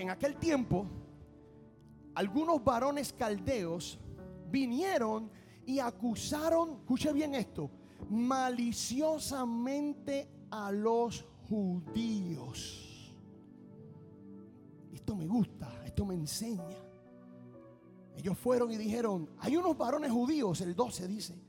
en 0.00 0.10
aquel 0.10 0.36
tiempo 0.36 0.86
algunos 2.14 2.62
varones 2.64 3.12
caldeos 3.12 3.98
vinieron 4.50 5.30
y 5.64 5.78
acusaron, 5.78 6.80
escuche 6.80 7.12
bien 7.12 7.34
esto, 7.34 7.70
maliciosamente 8.08 10.28
a 10.50 10.72
los 10.72 11.24
judíos. 11.48 13.14
Esto 14.92 15.14
me 15.14 15.26
gusta, 15.26 15.84
esto 15.84 16.04
me 16.04 16.14
enseña. 16.14 16.64
Ellos 18.16 18.36
fueron 18.36 18.72
y 18.72 18.76
dijeron, 18.76 19.30
hay 19.38 19.56
unos 19.56 19.78
varones 19.78 20.10
judíos, 20.10 20.60
el 20.60 20.74
12 20.74 21.06
dice, 21.08 21.40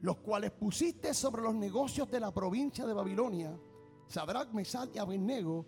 los 0.00 0.18
cuales 0.18 0.52
pusiste 0.52 1.12
sobre 1.12 1.42
los 1.42 1.54
negocios 1.54 2.08
de 2.10 2.20
la 2.20 2.32
provincia 2.32 2.86
de 2.86 2.94
Babilonia, 2.94 3.58
Sadrach, 4.06 4.52
Mesach 4.52 4.88
y 4.94 4.98
Abednego, 4.98 5.66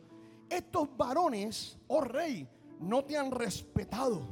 estos 0.51 0.89
varones, 0.97 1.79
oh 1.87 2.01
rey, 2.01 2.47
no 2.81 3.05
te 3.05 3.17
han 3.17 3.31
respetado. 3.31 4.23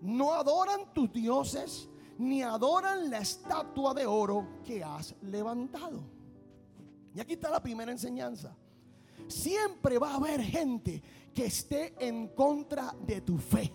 No 0.00 0.34
adoran 0.34 0.92
tus 0.92 1.12
dioses, 1.12 1.88
ni 2.18 2.42
adoran 2.42 3.10
la 3.10 3.18
estatua 3.18 3.94
de 3.94 4.06
oro 4.06 4.60
que 4.64 4.82
has 4.82 5.14
levantado. 5.22 6.02
Y 7.14 7.20
aquí 7.20 7.34
está 7.34 7.50
la 7.50 7.62
primera 7.62 7.90
enseñanza. 7.92 8.54
Siempre 9.28 9.98
va 9.98 10.12
a 10.12 10.16
haber 10.16 10.42
gente 10.42 11.02
que 11.34 11.46
esté 11.46 11.94
en 11.98 12.28
contra 12.28 12.94
de 13.06 13.20
tu 13.22 13.38
fe. 13.38 13.72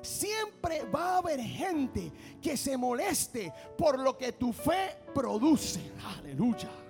Siempre 0.00 0.84
va 0.84 1.14
a 1.14 1.18
haber 1.18 1.40
gente 1.40 2.12
que 2.40 2.56
se 2.56 2.76
moleste 2.76 3.52
por 3.78 3.98
lo 3.98 4.18
que 4.18 4.32
tu 4.32 4.52
fe 4.52 4.96
produce. 5.14 5.92
Aleluya. 6.18 6.81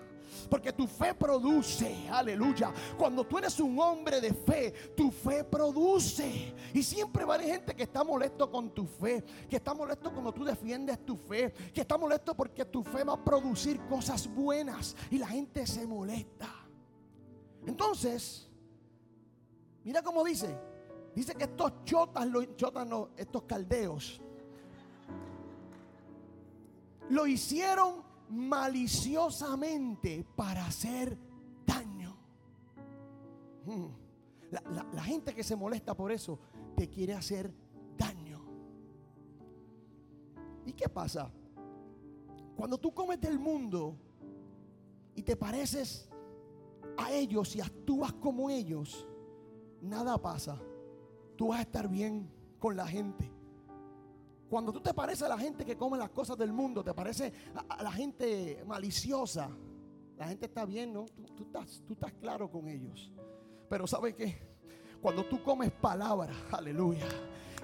Porque 0.48 0.72
tu 0.72 0.86
fe 0.86 1.14
produce, 1.14 2.08
aleluya. 2.10 2.72
Cuando 2.96 3.24
tú 3.24 3.38
eres 3.38 3.58
un 3.60 3.78
hombre 3.78 4.20
de 4.20 4.32
fe, 4.32 4.72
tu 4.96 5.10
fe 5.10 5.44
produce. 5.44 6.54
Y 6.74 6.82
siempre 6.82 7.24
va 7.24 7.34
a 7.34 7.36
haber 7.36 7.48
gente 7.48 7.74
que 7.74 7.84
está 7.84 8.04
molesto 8.04 8.50
con 8.50 8.70
tu 8.70 8.86
fe, 8.86 9.24
que 9.48 9.56
está 9.56 9.74
molesto 9.74 10.12
cuando 10.12 10.32
tú 10.32 10.44
defiendes 10.44 11.04
tu 11.04 11.16
fe, 11.16 11.52
que 11.72 11.80
está 11.80 11.96
molesto 11.96 12.34
porque 12.34 12.64
tu 12.64 12.82
fe 12.82 13.04
va 13.04 13.14
a 13.14 13.24
producir 13.24 13.80
cosas 13.86 14.26
buenas 14.32 14.96
y 15.10 15.18
la 15.18 15.26
gente 15.26 15.66
se 15.66 15.86
molesta. 15.86 16.48
Entonces, 17.66 18.48
mira 19.84 20.02
cómo 20.02 20.24
dice. 20.24 20.56
Dice 21.14 21.34
que 21.34 21.44
estos 21.44 21.84
chotas, 21.84 22.26
estos 23.16 23.42
caldeos, 23.42 24.20
lo 27.10 27.26
hicieron 27.26 28.02
maliciosamente 28.32 30.24
para 30.34 30.66
hacer 30.66 31.18
daño. 31.66 32.16
Hmm. 33.66 33.86
La, 34.50 35.02
gente 35.02 35.34
que 35.34 35.42
se 35.42 35.56
molesta 35.56 35.94
por 35.94 36.12
eso 36.12 36.38
te 36.76 36.88
quiere 36.88 37.14
hacer 37.14 37.52
daño. 37.96 38.42
¿Y 40.66 40.72
qué 40.72 40.88
pasa? 40.88 41.30
Cuando 42.56 42.78
tú 42.78 42.92
comes 42.92 43.20
del 43.20 43.38
mundo 43.38 43.96
y 45.14 45.22
te 45.22 45.36
pareces 45.36 46.08
a 46.98 47.10
ellos 47.12 47.56
y 47.56 47.60
actúas 47.60 48.12
como 48.14 48.50
ellos, 48.50 49.06
nada 49.80 50.20
pasa. 50.20 50.60
Tú 51.36 51.48
vas 51.48 51.60
a 51.60 51.62
estar 51.62 51.88
bien 51.88 52.30
con 52.58 52.76
la 52.76 52.86
gente. 52.86 53.31
Cuando 54.52 54.70
tú 54.70 54.82
te 54.82 54.92
pareces 54.92 55.22
a 55.22 55.30
la 55.30 55.38
gente 55.38 55.64
que 55.64 55.78
come 55.78 55.96
las 55.96 56.10
cosas 56.10 56.36
del 56.36 56.52
mundo, 56.52 56.84
te 56.84 56.92
parece 56.92 57.32
a, 57.70 57.82
la 57.82 57.90
gente 57.90 58.62
maliciosa, 58.66 59.48
la 60.18 60.28
gente 60.28 60.44
está 60.44 60.66
bien, 60.66 60.92
¿no? 60.92 61.06
Tú, 61.06 61.22
tú 61.34 61.44
estás, 61.44 61.82
tú 61.86 61.94
estás 61.94 62.12
claro 62.20 62.50
con 62.50 62.68
ellos. 62.68 63.10
Pero 63.70 63.86
¿sabes 63.86 64.14
qué? 64.14 64.46
Cuando 65.00 65.24
tú 65.24 65.42
comes 65.42 65.72
palabra, 65.72 66.34
aleluya, 66.50 67.06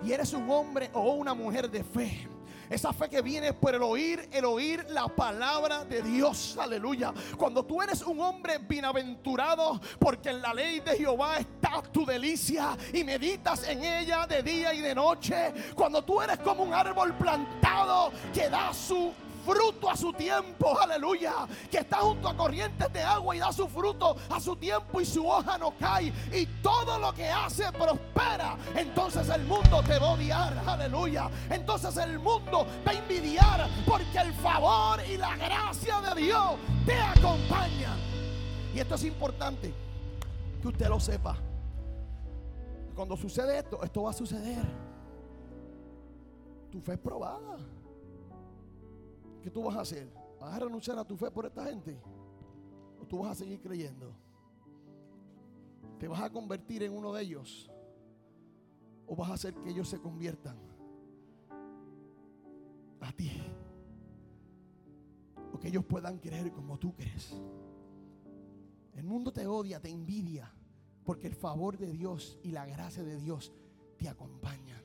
y 0.02 0.12
eres 0.12 0.32
un 0.32 0.50
hombre 0.50 0.88
o 0.94 1.12
una 1.12 1.34
mujer 1.34 1.70
de 1.70 1.84
fe, 1.84 2.26
esa 2.70 2.92
fe 2.92 3.08
que 3.08 3.22
viene 3.22 3.52
por 3.52 3.74
el 3.74 3.82
oír, 3.82 4.28
el 4.32 4.44
oír 4.44 4.84
la 4.90 5.08
palabra 5.08 5.84
de 5.84 6.02
Dios. 6.02 6.56
Aleluya. 6.58 7.12
Cuando 7.36 7.64
tú 7.64 7.82
eres 7.82 8.02
un 8.02 8.20
hombre 8.20 8.58
bienaventurado, 8.58 9.80
porque 9.98 10.30
en 10.30 10.42
la 10.42 10.52
ley 10.52 10.80
de 10.80 10.96
Jehová 10.96 11.38
está 11.38 11.82
tu 11.92 12.04
delicia 12.04 12.76
y 12.92 13.04
meditas 13.04 13.68
en 13.68 13.84
ella 13.84 14.26
de 14.26 14.42
día 14.42 14.74
y 14.74 14.80
de 14.80 14.94
noche. 14.94 15.52
Cuando 15.74 16.02
tú 16.02 16.20
eres 16.20 16.38
como 16.38 16.62
un 16.62 16.74
árbol 16.74 17.14
plantado 17.14 18.12
que 18.32 18.48
da 18.48 18.72
su 18.72 19.12
fruto 19.48 19.88
a 19.88 19.96
su 19.96 20.12
tiempo, 20.12 20.78
aleluya, 20.78 21.48
que 21.70 21.78
está 21.78 21.98
junto 21.98 22.28
a 22.28 22.36
corrientes 22.36 22.92
de 22.92 23.02
agua 23.02 23.34
y 23.34 23.38
da 23.38 23.50
su 23.50 23.66
fruto 23.66 24.14
a 24.28 24.38
su 24.38 24.54
tiempo 24.56 25.00
y 25.00 25.06
su 25.06 25.26
hoja 25.26 25.56
no 25.56 25.72
cae 25.78 26.12
y 26.32 26.44
todo 26.62 26.98
lo 26.98 27.14
que 27.14 27.26
hace 27.30 27.72
prospera, 27.72 28.58
entonces 28.76 29.26
el 29.30 29.44
mundo 29.44 29.82
te 29.86 29.98
va 29.98 30.08
a 30.08 30.12
odiar, 30.12 30.62
aleluya, 30.66 31.30
entonces 31.48 31.96
el 31.96 32.18
mundo 32.18 32.66
va 32.86 32.92
a 32.92 32.94
envidiar 32.94 33.70
porque 33.86 34.18
el 34.18 34.34
favor 34.34 35.00
y 35.10 35.16
la 35.16 35.34
gracia 35.36 35.98
de 36.02 36.20
Dios 36.20 36.56
te 36.84 37.00
acompañan. 37.00 37.98
Y 38.74 38.80
esto 38.80 38.96
es 38.96 39.04
importante 39.04 39.72
que 40.60 40.68
usted 40.68 40.88
lo 40.88 41.00
sepa. 41.00 41.38
Cuando 42.94 43.16
sucede 43.16 43.58
esto, 43.58 43.82
esto 43.82 44.02
va 44.02 44.10
a 44.10 44.12
suceder. 44.12 44.64
Tu 46.70 46.80
fe 46.80 46.92
es 46.92 46.98
probada. 46.98 47.56
¿Qué 49.48 49.52
tú 49.54 49.62
vas 49.62 49.76
a 49.76 49.80
hacer? 49.80 50.12
¿Vas 50.38 50.52
a 50.52 50.58
renunciar 50.58 50.98
a 50.98 51.06
tu 51.06 51.16
fe 51.16 51.30
por 51.30 51.46
esta 51.46 51.64
gente? 51.64 51.98
¿O 53.00 53.06
tú 53.06 53.20
vas 53.20 53.30
a 53.30 53.34
seguir 53.34 53.58
creyendo? 53.62 54.14
¿Te 55.98 56.06
vas 56.06 56.20
a 56.20 56.28
convertir 56.28 56.82
en 56.82 56.92
uno 56.92 57.14
de 57.14 57.22
ellos? 57.22 57.70
¿O 59.06 59.16
vas 59.16 59.30
a 59.30 59.32
hacer 59.32 59.54
que 59.54 59.70
ellos 59.70 59.88
se 59.88 60.02
conviertan 60.02 60.58
a 63.00 63.10
ti? 63.12 63.40
O 65.54 65.58
que 65.58 65.68
ellos 65.68 65.86
puedan 65.86 66.18
creer 66.18 66.52
como 66.52 66.78
tú 66.78 66.94
crees. 66.94 67.34
El 68.92 69.04
mundo 69.04 69.32
te 69.32 69.46
odia, 69.46 69.80
te 69.80 69.88
envidia, 69.88 70.52
porque 71.04 71.26
el 71.26 71.34
favor 71.34 71.78
de 71.78 71.90
Dios 71.90 72.38
y 72.42 72.50
la 72.50 72.66
gracia 72.66 73.02
de 73.02 73.16
Dios 73.16 73.50
te 73.96 74.10
acompañan. 74.10 74.82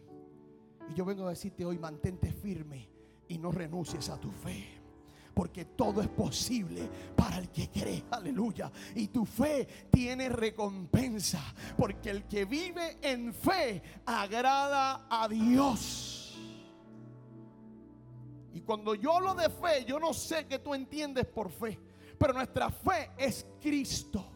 Y 0.89 0.93
yo 0.93 1.04
vengo 1.04 1.28
a 1.28 1.32
decirte 1.32 1.65
hoy, 1.65 1.78
mantente 1.78 2.32
firme 2.32 2.92
y 3.34 3.38
no 3.39 3.52
renuncies 3.52 4.10
a 4.10 4.19
tu 4.19 4.32
fe. 4.32 4.82
Porque 5.34 5.65
todo 5.65 6.02
es 6.02 6.08
posible 6.10 6.88
para 7.15 7.39
el 7.39 7.50
que 7.50 7.67
cree, 7.69 8.04
aleluya. 8.12 8.72
Y 8.96 9.08
tu 9.08 9.26
fe 9.26 9.88
tiene 9.89 10.30
recompensa. 10.30 11.41
Porque 11.76 12.12
el 12.12 12.26
que 12.26 12.46
vive 12.46 12.98
en 13.02 13.34
fe 13.34 13.82
agrada 14.06 15.08
a 15.10 15.28
Dios. 15.28 16.38
Y 18.54 18.62
cuando 18.62 18.93
yo 18.93 19.15
hablo 19.17 19.34
de 19.34 19.50
fe, 19.50 19.84
yo 19.88 20.00
no 20.00 20.13
sé 20.13 20.46
qué 20.46 20.60
tú 20.60 20.76
entiendes 20.76 21.26
por 21.26 21.50
fe. 21.50 21.80
Pero 22.19 22.34
nuestra 22.34 22.69
fe 22.69 23.12
es 23.17 23.48
Cristo. 23.60 24.33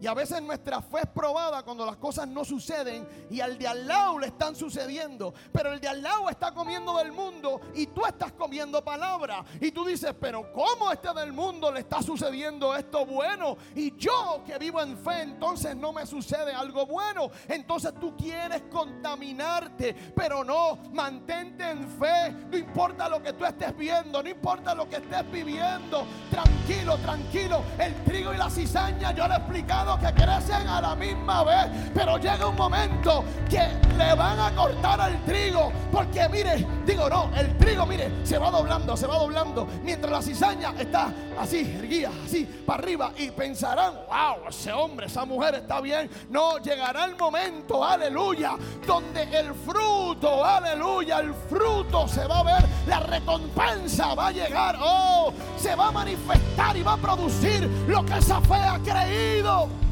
Y 0.00 0.06
a 0.06 0.14
veces 0.14 0.42
nuestra 0.42 0.82
fe 0.82 0.98
es 1.02 1.08
probada 1.08 1.62
cuando 1.62 1.86
las 1.86 1.96
cosas 1.96 2.28
no 2.28 2.44
suceden 2.44 3.06
y 3.30 3.40
al 3.40 3.56
de 3.56 3.68
al 3.68 3.86
lado 3.86 4.18
le 4.18 4.26
están 4.26 4.54
sucediendo. 4.54 5.32
Pero 5.52 5.72
el 5.72 5.80
de 5.80 5.88
al 5.88 6.02
lado 6.02 6.28
está 6.28 6.52
comiendo 6.52 6.96
del 6.98 7.12
mundo 7.12 7.60
y 7.74 7.86
tú 7.86 8.04
estás 8.04 8.32
comiendo 8.32 8.84
palabra. 8.84 9.44
Y 9.60 9.70
tú 9.70 9.84
dices, 9.84 10.14
pero 10.20 10.52
¿cómo 10.52 10.90
este 10.90 11.12
del 11.14 11.32
mundo 11.32 11.70
le 11.72 11.80
está 11.80 12.02
sucediendo 12.02 12.74
esto 12.74 13.06
bueno? 13.06 13.56
Y 13.74 13.96
yo 13.96 14.42
que 14.46 14.58
vivo 14.58 14.80
en 14.82 14.98
fe, 14.98 15.22
entonces 15.22 15.76
no 15.76 15.92
me 15.92 16.06
sucede 16.06 16.52
algo 16.52 16.86
bueno. 16.86 17.30
Entonces 17.48 17.94
tú 17.98 18.16
quieres 18.16 18.62
contaminarte, 18.70 19.94
pero 20.14 20.44
no, 20.44 20.76
mantente 20.92 21.70
en 21.70 21.88
fe. 21.88 22.30
No 22.50 22.56
importa 22.56 23.08
lo 23.08 23.22
que 23.22 23.32
tú 23.32 23.44
estés 23.44 23.76
viendo, 23.76 24.22
no 24.22 24.28
importa 24.28 24.74
lo 24.74 24.88
que 24.88 24.96
estés 24.96 25.30
viviendo. 25.30 26.04
Tranquilo, 26.30 26.98
tranquilo. 26.98 27.62
El 27.78 27.94
trigo 28.04 28.34
y 28.34 28.36
la 28.36 28.50
cizaña, 28.50 29.12
yo 29.12 29.26
le 29.28 29.34
he 29.34 29.38
explicado 29.38 29.83
que 30.00 30.12
crecen 30.14 30.66
a 30.66 30.80
la 30.80 30.96
misma 30.96 31.44
vez, 31.44 31.66
pero 31.94 32.16
llega 32.18 32.46
un 32.46 32.56
momento 32.56 33.24
que 33.48 33.68
le 33.96 34.14
van 34.14 34.40
a 34.40 34.50
cortar 34.54 35.00
al 35.00 35.22
trigo, 35.24 35.70
porque 35.92 36.28
mire, 36.28 36.66
digo 36.86 37.08
no, 37.08 37.30
el 37.36 37.56
trigo, 37.58 37.86
mire, 37.86 38.10
se 38.24 38.38
va 38.38 38.50
doblando, 38.50 38.96
se 38.96 39.06
va 39.06 39.18
doblando, 39.18 39.66
mientras 39.82 40.10
la 40.10 40.22
cizaña 40.22 40.74
está 40.78 41.12
así, 41.38 41.76
erguida, 41.78 42.10
así, 42.24 42.44
para 42.66 42.82
arriba, 42.82 43.12
y 43.16 43.30
pensarán, 43.30 43.94
wow, 44.08 44.48
ese 44.48 44.72
hombre, 44.72 45.06
esa 45.06 45.24
mujer 45.24 45.56
está 45.56 45.80
bien. 45.80 46.10
No, 46.30 46.58
llegará 46.58 47.04
el 47.04 47.16
momento, 47.16 47.84
aleluya, 47.84 48.56
donde 48.86 49.22
el 49.38 49.54
fruto, 49.54 50.44
aleluya, 50.44 51.18
el 51.18 51.34
fruto 51.34 52.08
se 52.08 52.26
va 52.26 52.40
a 52.40 52.42
ver, 52.42 52.64
la 52.86 53.00
recompensa 53.00 54.14
va 54.14 54.28
a 54.28 54.32
llegar, 54.32 54.78
oh, 54.80 55.32
se 55.56 55.74
va 55.74 55.88
a 55.88 55.92
manifestar 55.92 56.76
y 56.76 56.82
va 56.82 56.94
a 56.94 56.98
producir 56.98 57.68
lo 57.86 58.04
que 58.04 58.18
esa 58.18 58.40
fe 58.40 58.54
ha 58.54 58.78
creído 58.78 59.83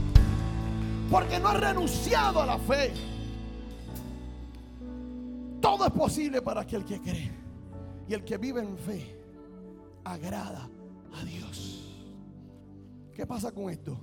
porque 1.12 1.38
no 1.38 1.48
ha 1.48 1.54
renunciado 1.54 2.40
a 2.40 2.46
la 2.46 2.58
fe. 2.58 2.90
Todo 5.60 5.84
es 5.84 5.92
posible 5.92 6.40
para 6.40 6.62
aquel 6.62 6.86
que 6.86 7.00
cree. 7.02 7.30
Y 8.08 8.14
el 8.14 8.24
que 8.24 8.38
vive 8.38 8.62
en 8.62 8.78
fe 8.78 9.14
agrada 10.04 10.70
a 11.12 11.24
Dios. 11.24 11.94
¿Qué 13.12 13.26
pasa 13.26 13.52
con 13.52 13.68
esto? 13.68 13.98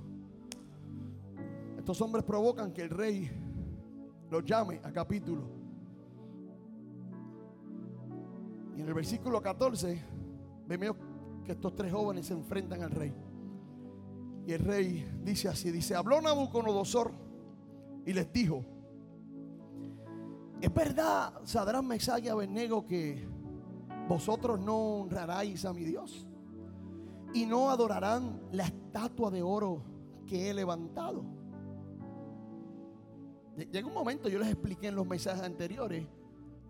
Estos 1.76 2.00
hombres 2.00 2.24
provocan 2.24 2.72
que 2.72 2.82
el 2.82 2.90
rey 2.90 3.28
los 4.30 4.44
llame 4.44 4.80
a 4.84 4.92
capítulo. 4.92 5.42
Y 8.76 8.82
en 8.82 8.86
el 8.86 8.94
versículo 8.94 9.42
14 9.42 10.00
vemos 10.68 10.96
que 11.44 11.52
estos 11.52 11.74
tres 11.74 11.92
jóvenes 11.92 12.26
se 12.26 12.34
enfrentan 12.34 12.82
al 12.82 12.92
rey. 12.92 13.12
Y 14.50 14.54
el 14.54 14.64
rey 14.64 15.08
dice 15.22 15.46
así, 15.46 15.70
dice, 15.70 15.94
habló 15.94 16.20
Nabucodonosor 16.20 17.12
y 18.04 18.12
les 18.12 18.32
dijo, 18.32 18.64
es 20.60 20.74
verdad, 20.74 21.34
Sadrán, 21.44 21.86
Mesach 21.86 22.20
y 22.20 22.26
Abednego, 22.26 22.84
que 22.84 23.28
vosotros 24.08 24.58
no 24.58 25.02
honraráis 25.02 25.64
a 25.64 25.72
mi 25.72 25.84
Dios 25.84 26.26
y 27.32 27.46
no 27.46 27.70
adorarán 27.70 28.40
la 28.50 28.64
estatua 28.64 29.30
de 29.30 29.40
oro 29.40 29.84
que 30.26 30.50
he 30.50 30.52
levantado. 30.52 31.22
Llega 33.56 33.86
un 33.86 33.94
momento, 33.94 34.28
yo 34.28 34.40
les 34.40 34.48
expliqué 34.48 34.88
en 34.88 34.96
los 34.96 35.06
mensajes 35.06 35.44
anteriores, 35.44 36.08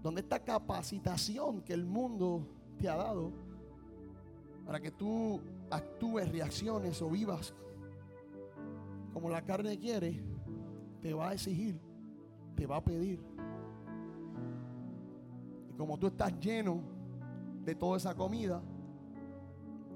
donde 0.02 0.20
esta 0.20 0.44
capacitación 0.44 1.62
que 1.62 1.72
el 1.72 1.86
mundo 1.86 2.46
te 2.78 2.90
ha 2.90 2.96
dado 2.96 3.32
para 4.66 4.80
que 4.80 4.90
tú 4.90 5.40
actúes, 5.70 6.30
reacciones 6.30 7.00
o 7.00 7.08
vivas 7.08 7.54
como 9.12 9.28
la 9.28 9.42
carne 9.44 9.78
quiere, 9.78 10.22
te 11.00 11.12
va 11.14 11.30
a 11.30 11.32
exigir, 11.34 11.80
te 12.54 12.66
va 12.66 12.76
a 12.76 12.84
pedir. 12.84 13.20
Y 15.68 15.72
como 15.74 15.98
tú 15.98 16.08
estás 16.08 16.38
lleno 16.40 16.82
de 17.64 17.74
toda 17.74 17.96
esa 17.96 18.14
comida, 18.14 18.62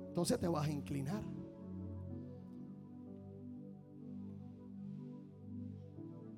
entonces 0.09 0.38
te 0.38 0.48
vas 0.48 0.66
a 0.66 0.70
inclinar. 0.70 1.22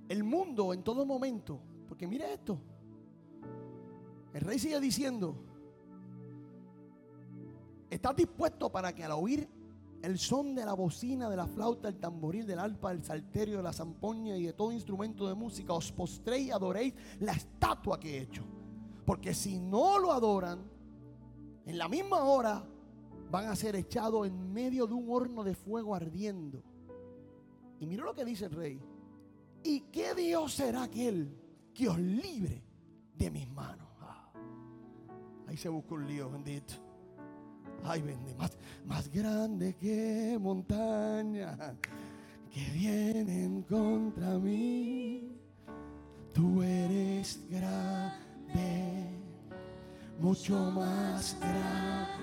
El 0.09 0.23
mundo 0.23 0.73
en 0.73 0.83
todo 0.83 1.05
momento, 1.05 1.61
porque 1.89 2.07
mire 2.07 2.33
esto, 2.33 2.59
el 4.33 4.41
rey 4.41 4.59
sigue 4.59 4.79
diciendo, 4.81 5.35
¿estás 7.91 8.15
dispuesto 8.15 8.71
para 8.71 8.95
que 8.95 9.03
al 9.03 9.13
oír 9.13 9.49
el 10.07 10.19
son 10.19 10.55
de 10.55 10.65
la 10.65 10.73
bocina, 10.75 11.29
de 11.29 11.37
la 11.37 11.49
flauta, 11.49 11.89
el 11.89 11.99
tamboril, 11.99 12.47
del 12.47 12.61
arpa, 12.61 12.91
del 12.91 13.03
salterio, 13.03 13.57
de 13.57 13.65
la 13.65 13.73
zampoña 13.73 14.37
y 14.37 14.45
de 14.45 14.53
todo 14.53 14.71
instrumento 14.71 15.27
de 15.27 15.35
música, 15.35 15.73
os 15.73 15.91
postréis 15.91 16.47
y 16.47 16.51
adoréis 16.53 16.95
la 17.19 17.33
estatua 17.33 17.99
que 17.99 18.17
he 18.17 18.23
hecho. 18.23 18.45
Porque 19.05 19.35
si 19.35 19.59
no 19.59 19.99
lo 19.99 20.13
adoran, 20.13 20.61
en 21.65 21.77
la 21.77 21.89
misma 21.89 22.23
hora 22.23 22.65
van 23.33 23.47
a 23.47 23.57
ser 23.57 23.75
echados 23.75 24.29
en 24.29 24.53
medio 24.53 24.87
de 24.87 24.95
un 24.95 25.11
horno 25.11 25.43
de 25.43 25.57
fuego 25.57 25.93
ardiendo. 25.93 26.63
Y 27.81 27.87
mira 27.87 28.05
lo 28.05 28.15
que 28.15 28.25
dice 28.25 28.45
el 28.45 28.53
rey. 28.53 28.81
¿Y 29.65 29.81
qué 29.91 30.15
Dios 30.15 30.55
será 30.55 30.85
aquel 30.85 31.37
que 31.75 31.89
os 31.89 31.99
libre 31.99 32.63
de 33.13 33.29
mis 33.29 33.49
manos? 33.49 33.89
Ah, 34.01 34.31
ahí 35.49 35.57
se 35.57 35.69
busca 35.69 35.95
un 35.95 36.07
lío, 36.07 36.31
bendito. 36.31 36.86
Ay, 37.85 38.03
bendito. 38.03 38.37
Más, 38.39 38.53
más 38.85 39.13
grande 39.13 39.75
que 39.75 40.39
montaña 40.41 41.57
que 42.57 42.71
vienen 42.71 43.63
contra 43.63 44.39
mí. 44.39 45.37
Tú 46.33 46.63
eres 46.63 47.41
grande, 47.51 49.11
mucho 50.21 50.71
más 50.71 51.37
grande. 51.41 52.17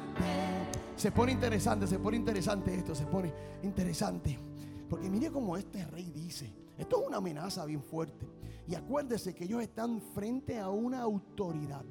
Se 0.96 1.12
pone 1.12 1.32
interesante, 1.32 1.88
se 1.88 2.00
pone 2.00 2.18
interesante 2.18 2.74
esto, 2.74 2.96
se 2.96 3.06
pone 3.06 3.34
interesante. 3.64 4.40
Porque 4.90 5.10
mire 5.10 5.32
cómo 5.32 5.58
este 5.58 5.86
rey 5.86 6.12
dice, 6.12 6.52
esto 6.78 7.02
es 7.02 7.08
una 7.08 7.18
amenaza 7.18 7.66
bien 7.66 7.84
fuerte. 7.84 8.28
Y 8.68 8.76
acuérdese 8.76 9.34
que 9.36 9.44
ellos 9.44 9.62
están 9.62 10.02
frente 10.14 10.60
a 10.60 10.70
una 10.70 11.02
autoridad. 11.02 11.84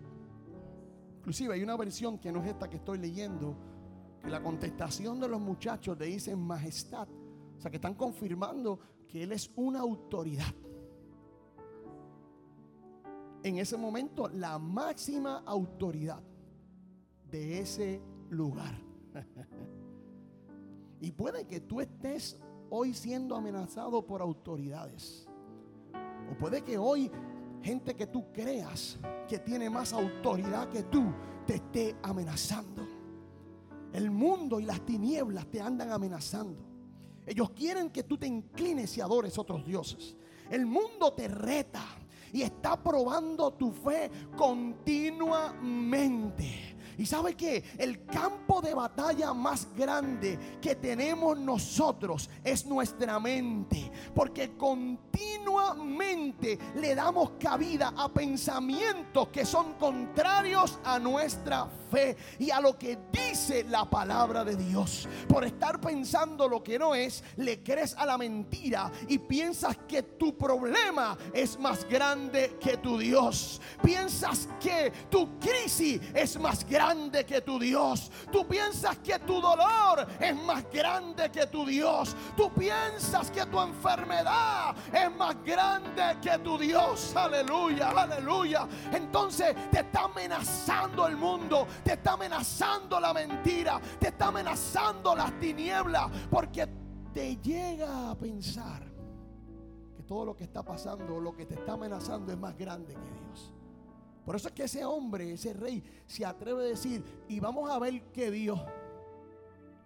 Inclusive 1.23 1.55
hay 1.55 1.63
una 1.63 1.77
versión 1.77 2.19
que 2.19 2.33
no 2.33 2.43
es 2.43 2.49
esta 2.49 2.69
que 2.69 2.79
estoy 2.79 2.99
leyendo, 2.99 3.55
que 4.21 4.29
la 4.29 4.43
contestación 4.43 5.21
de 5.21 5.29
los 5.29 5.41
muchachos 5.41 5.97
le 5.97 6.07
dicen 6.07 6.37
majestad. 6.37 7.07
O 7.57 7.61
sea, 7.61 7.71
que 7.71 7.77
están 7.77 7.95
confirmando 7.95 8.81
que 9.07 9.23
él 9.23 9.31
es 9.31 9.49
una 9.55 9.79
autoridad. 9.79 10.53
En 13.45 13.57
ese 13.59 13.77
momento, 13.77 14.27
la 14.31 14.59
máxima 14.59 15.45
autoridad 15.47 16.21
de 17.31 17.61
ese 17.61 18.03
lugar. 18.31 18.75
y 21.01 21.13
puede 21.13 21.47
que 21.47 21.61
tú 21.61 21.81
estés 21.81 22.37
hoy 22.69 22.95
siendo 22.95 23.37
amenazado 23.37 24.05
por 24.05 24.23
autoridades. 24.23 25.29
O 26.33 26.37
puede 26.37 26.63
que 26.63 26.79
hoy 26.79 27.13
gente 27.63 27.95
que 27.95 28.07
tú 28.07 28.33
creas 28.33 28.99
que 29.29 29.39
tiene 29.39 29.71
más 29.71 29.93
autoridad 29.93 30.69
que 30.69 30.83
tú 30.85 31.13
te 31.47 31.57
esté 31.57 31.97
amenazando. 32.03 32.87
El 33.93 34.11
mundo 34.11 34.59
y 34.61 34.65
las 34.65 34.81
tinieblas 34.85 35.47
te 35.47 35.61
andan 35.61 35.93
amenazando. 35.93 36.65
Ellos 37.27 37.51
quieren 37.51 37.91
que 37.91 38.03
tú 38.03 38.19
te 38.19 38.27
inclines 38.27 38.97
y 38.97 39.01
adores 39.01 39.39
a 39.39 39.43
otros 39.43 39.65
dioses. 39.65 40.17
El 40.51 40.67
mundo 40.67 41.13
te 41.13 41.29
reta 41.29 41.85
y 42.33 42.43
está 42.43 42.83
probando 42.83 43.53
tu 43.53 43.71
fe 43.71 44.11
continuamente. 44.37 46.72
Y 46.99 47.07
sabe 47.07 47.35
que 47.35 47.65
el 47.79 48.05
campo 48.05 48.61
de 48.61 48.75
batalla 48.75 49.33
más 49.33 49.69
grande 49.77 50.39
que 50.61 50.77
tenemos 50.77 51.39
nosotros 51.39 52.29
es 52.45 52.67
nuestra 52.67 53.19
mente. 53.19 53.91
Porque 54.15 54.57
continuamente 54.57 56.59
le 56.77 56.95
damos 56.95 57.33
cabida 57.41 57.93
a 57.97 58.09
pensamientos 58.09 59.29
que 59.29 59.45
son 59.45 59.75
contrarios 59.75 60.79
a 60.85 60.99
nuestra 60.99 61.67
fe 61.67 61.82
y 62.39 62.51
a 62.51 62.61
lo 62.61 62.79
que 62.79 62.99
dice 63.13 63.65
la 63.65 63.89
palabra 63.89 64.45
de 64.45 64.57
Dios. 64.57 65.09
Por 65.29 65.45
estar 65.45 65.81
pensando 65.81 66.49
lo 66.49 66.63
que 66.63 66.79
no 66.79 66.95
es, 66.95 67.23
le 67.37 67.63
crees 67.63 67.95
a 67.97 68.07
la 68.07 68.19
mentira 68.19 68.91
y 69.09 69.19
piensas 69.19 69.77
que 69.89 70.03
tu 70.03 70.37
problema 70.37 71.17
es 71.33 71.59
más 71.59 71.85
grande 71.89 72.57
que 72.61 72.77
tu 72.77 72.99
Dios. 72.99 73.61
Piensas 73.83 74.49
que 74.61 74.93
tu 75.11 75.39
crisis 75.39 76.01
es 76.15 76.39
más 76.39 76.69
grande 76.69 77.25
que 77.25 77.41
tu 77.41 77.59
Dios. 77.59 78.11
Tú 78.31 78.47
piensas 78.47 78.99
que 78.99 79.19
tu 79.21 79.41
dolor 79.41 80.07
es 80.21 80.37
más 80.37 80.65
grande 80.73 81.31
que 81.31 81.47
tu 81.47 81.67
Dios. 81.67 82.17
Tú 82.37 82.53
piensas 82.53 83.31
que 83.31 83.45
tu 83.47 83.61
enfermedad 83.61 84.75
es 84.93 85.15
más 85.17 85.37
grande 85.45 86.17
que 86.23 86.39
tu 86.39 86.59
Dios. 86.59 87.15
Aleluya, 87.15 87.91
aleluya. 87.91 88.67
Entonces 88.93 89.55
te 89.71 89.81
está 89.81 90.05
amenazando 90.05 91.07
el 91.07 91.17
mundo, 91.17 91.67
te 91.85 91.93
está 91.93 92.13
amenazando 92.13 93.01
la 93.01 93.13
mentira, 93.13 93.81
te 93.99 94.09
está 94.09 94.29
amenazando 94.29 95.15
las 95.15 95.39
tinieblas, 95.39 96.11
porque 96.31 96.69
te 97.13 97.37
llega 97.37 98.11
a 98.11 98.15
pensar 98.15 98.83
que 99.97 100.03
todo 100.03 100.25
lo 100.25 100.37
que 100.37 100.45
está 100.45 100.63
pasando, 100.63 101.21
lo 101.21 101.35
que 101.35 101.47
te 101.47 101.55
está 101.55 101.73
amenazando 101.75 102.33
es 102.33 102.39
más 102.39 102.57
grande 102.57 102.95
que 102.95 103.01
Dios. 103.01 103.53
Por 104.25 104.37
eso 104.37 104.49
es 104.49 104.55
que 104.55 104.65
ese 104.65 104.85
hombre, 104.85 105.33
ese 105.33 105.53
rey, 105.53 105.83
se 106.07 106.25
atreve 106.25 106.65
a 106.65 106.69
decir, 106.69 107.05
y 107.29 107.41
vamos 107.41 107.69
a 107.71 107.79
ver 107.79 108.03
que 108.13 108.31
Dios 108.31 108.61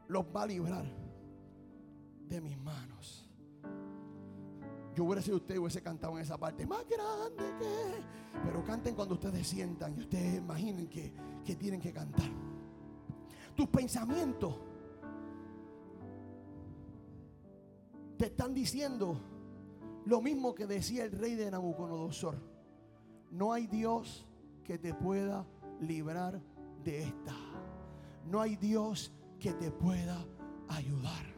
los 0.09 0.25
va 0.25 0.43
a 0.43 0.47
librar 0.47 0.85
de 2.29 2.41
mis 2.41 2.59
manos. 2.59 3.26
Yo 4.97 5.05
hubiera 5.05 5.21
sido 5.21 5.37
usted 5.37 5.59
hubiese 5.59 5.83
cantado 5.83 6.15
en 6.15 6.23
esa 6.23 6.39
parte, 6.39 6.67
más 6.67 6.83
grande 6.89 7.45
que... 7.59 8.43
Pero 8.43 8.65
canten 8.65 8.95
cuando 8.95 9.15
ustedes 9.15 9.47
sientan 9.47 9.95
y 9.95 10.01
ustedes 10.01 10.39
imaginen 10.39 10.89
que, 10.89 11.13
que 11.45 11.55
tienen 11.55 11.83
que 11.83 11.93
cantar. 11.93 12.31
Tus 13.55 13.69
pensamientos 13.69 14.59
te 18.17 18.27
están 18.27 18.55
diciendo 18.55 19.21
lo 20.07 20.23
mismo 20.23 20.55
que 20.55 20.67
decía 20.67 21.05
el 21.05 21.13
rey 21.13 21.35
de 21.35 21.51
Nabucodonosor. 21.51 22.37
No 23.31 23.53
hay 23.53 23.67
Dios 23.67 24.27
que 24.65 24.79
te 24.79 24.95
pueda 24.95 25.47
librar 25.81 26.41
de 26.85 27.03
esta. 27.03 27.35
No 28.25 28.41
hay 28.41 28.57
Dios 28.57 29.13
que 29.39 29.53
te 29.53 29.71
pueda 29.71 30.25
ayudar. 30.69 31.36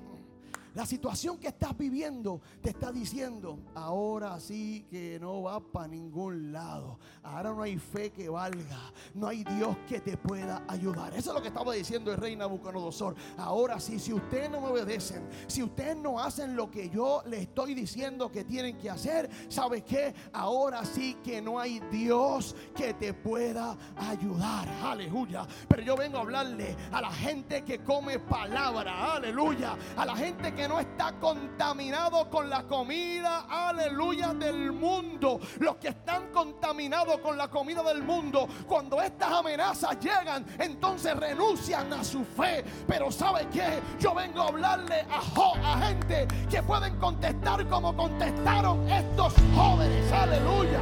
La 0.74 0.86
situación 0.86 1.38
que 1.38 1.48
estás 1.48 1.76
viviendo 1.76 2.40
te 2.62 2.70
está 2.70 2.92
diciendo, 2.92 3.58
ahora 3.74 4.38
sí 4.38 4.86
que 4.90 5.18
no 5.18 5.42
va 5.42 5.60
para 5.60 5.88
ningún 5.88 6.52
lado. 6.52 6.98
Ahora 7.22 7.50
no 7.50 7.62
hay 7.62 7.78
fe 7.78 8.10
que 8.10 8.28
valga. 8.28 8.92
No 9.14 9.28
hay 9.28 9.44
Dios 9.44 9.76
que 9.88 10.00
te 10.00 10.16
pueda 10.16 10.62
ayudar. 10.68 11.14
Eso 11.14 11.30
es 11.30 11.34
lo 11.34 11.42
que 11.42 11.48
estaba 11.48 11.72
diciendo 11.72 12.12
el 12.12 12.18
rey 12.18 12.36
Nabucodonosor. 12.36 13.16
Ahora 13.38 13.80
sí, 13.80 13.98
si 13.98 14.12
ustedes 14.12 14.50
no 14.50 14.60
me 14.60 14.68
obedecen, 14.68 15.28
si 15.46 15.62
ustedes 15.62 15.96
no 15.96 16.20
hacen 16.20 16.54
lo 16.54 16.70
que 16.70 16.88
yo 16.90 17.22
les 17.26 17.40
estoy 17.40 17.74
diciendo 17.74 18.30
que 18.30 18.44
tienen 18.44 18.78
que 18.78 18.90
hacer, 18.90 19.28
¿sabes 19.48 19.82
qué? 19.84 20.14
Ahora 20.32 20.84
sí 20.84 21.16
que 21.24 21.40
no 21.40 21.58
hay 21.58 21.80
Dios 21.90 22.54
que 22.76 22.94
te 22.94 23.14
pueda 23.14 23.76
ayudar. 23.96 24.68
Aleluya. 24.82 25.46
Pero 25.68 25.82
yo 25.82 25.96
vengo 25.96 26.18
a 26.18 26.20
hablarle 26.20 26.76
a 26.92 27.00
la 27.00 27.10
gente 27.10 27.64
que 27.64 27.82
come 27.82 28.18
palabra. 28.18 29.14
Aleluya. 29.14 29.76
A 29.96 30.06
la 30.06 30.14
gente 30.14 30.54
que 30.54 30.67
no 30.68 30.78
está 30.78 31.12
contaminado 31.18 32.28
con 32.28 32.50
la 32.50 32.62
comida, 32.64 33.46
aleluya, 33.48 34.34
del 34.34 34.72
mundo. 34.72 35.40
Los 35.58 35.76
que 35.76 35.88
están 35.88 36.28
contaminados 36.30 37.18
con 37.20 37.38
la 37.38 37.48
comida 37.48 37.82
del 37.82 38.02
mundo, 38.02 38.46
cuando 38.66 39.00
estas 39.00 39.32
amenazas 39.32 39.98
llegan, 39.98 40.44
entonces 40.58 41.16
renuncian 41.16 41.92
a 41.92 42.04
su 42.04 42.22
fe. 42.24 42.64
Pero 42.86 43.10
¿sabe 43.10 43.48
qué? 43.50 43.80
Yo 43.98 44.14
vengo 44.14 44.42
a 44.42 44.48
hablarle 44.48 45.06
a, 45.10 45.78
gente 45.78 46.28
que 46.50 46.62
pueden 46.62 46.96
contestar 46.96 47.66
como 47.68 47.96
contestaron 47.96 48.88
estos 48.90 49.34
jóvenes, 49.54 50.12
aleluya. 50.12 50.80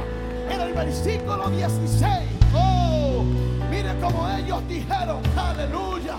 En 0.49 0.61
el 0.61 0.73
versículo 0.73 1.49
16, 1.49 2.09
oh, 2.55 3.23
mire 3.69 3.97
como 3.99 4.27
ellos 4.29 4.67
dijeron, 4.67 5.21
aleluya. 5.37 6.15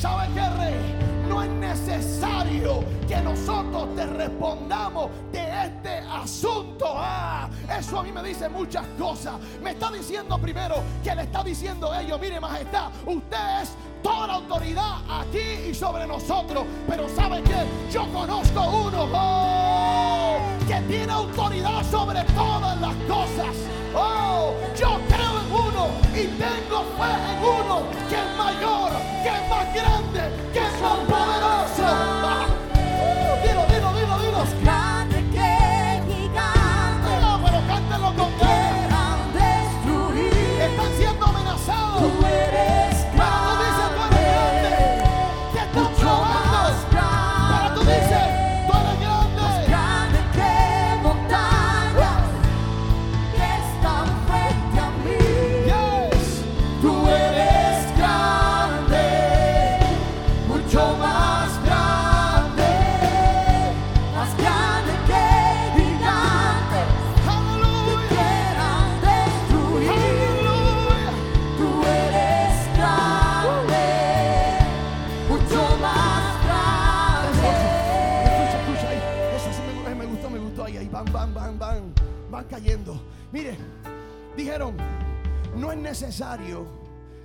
¿Sabe 0.00 0.28
qué, 0.34 0.48
rey? 0.50 1.17
No 1.28 1.42
es 1.42 1.50
necesario 1.50 2.80
que 3.06 3.16
nosotros 3.20 3.94
te 3.94 4.06
respondamos 4.06 5.10
de 5.32 5.40
este 5.66 5.98
asunto. 5.98 6.86
Ah, 6.88 7.48
eso 7.78 7.98
a 7.98 8.02
mí 8.02 8.12
me 8.12 8.22
dice 8.22 8.48
muchas 8.48 8.86
cosas. 8.98 9.34
Me 9.62 9.70
está 9.70 9.90
diciendo 9.90 10.38
primero 10.38 10.76
que 11.04 11.14
le 11.14 11.22
está 11.22 11.44
diciendo 11.44 11.92
a 11.92 12.02
ellos, 12.02 12.18
mire 12.20 12.40
majestad, 12.40 12.90
usted 13.06 13.62
es 13.62 13.72
toda 14.02 14.26
la 14.26 14.34
autoridad 14.34 14.98
aquí 15.08 15.70
y 15.70 15.74
sobre 15.74 16.06
nosotros. 16.06 16.64
Pero 16.88 17.08
¿sabe 17.08 17.42
que 17.42 17.66
Yo 17.92 18.06
conozco 18.12 18.60
uno 18.60 19.08
oh, 19.12 20.38
que 20.66 20.80
tiene 20.82 21.12
autoridad 21.12 21.82
sobre 21.90 22.22
todas 22.24 22.80
las 22.80 22.94
cosas. 23.06 23.54
Oh, 23.94 24.52
yo 24.78 25.00
creo 25.08 25.40
en 25.40 25.52
uno 25.52 25.88
y 26.14 26.26
tengo 26.36 26.84
fe 26.96 27.10
en 27.30 27.38
uno 27.42 27.82
que 28.08 28.14
es 28.16 28.36
mayor, 28.36 28.92
que 29.28 29.34
es 29.34 29.48
más 29.48 29.74
grande, 29.74 30.20
que 30.52 30.58
es 30.58 30.80
más 30.80 30.98
poderoso. 31.06 32.27
Cayendo. 82.48 83.00
Mire, 83.32 83.56
dijeron, 84.36 84.76
no 85.56 85.70
es 85.72 85.78
necesario 85.78 86.66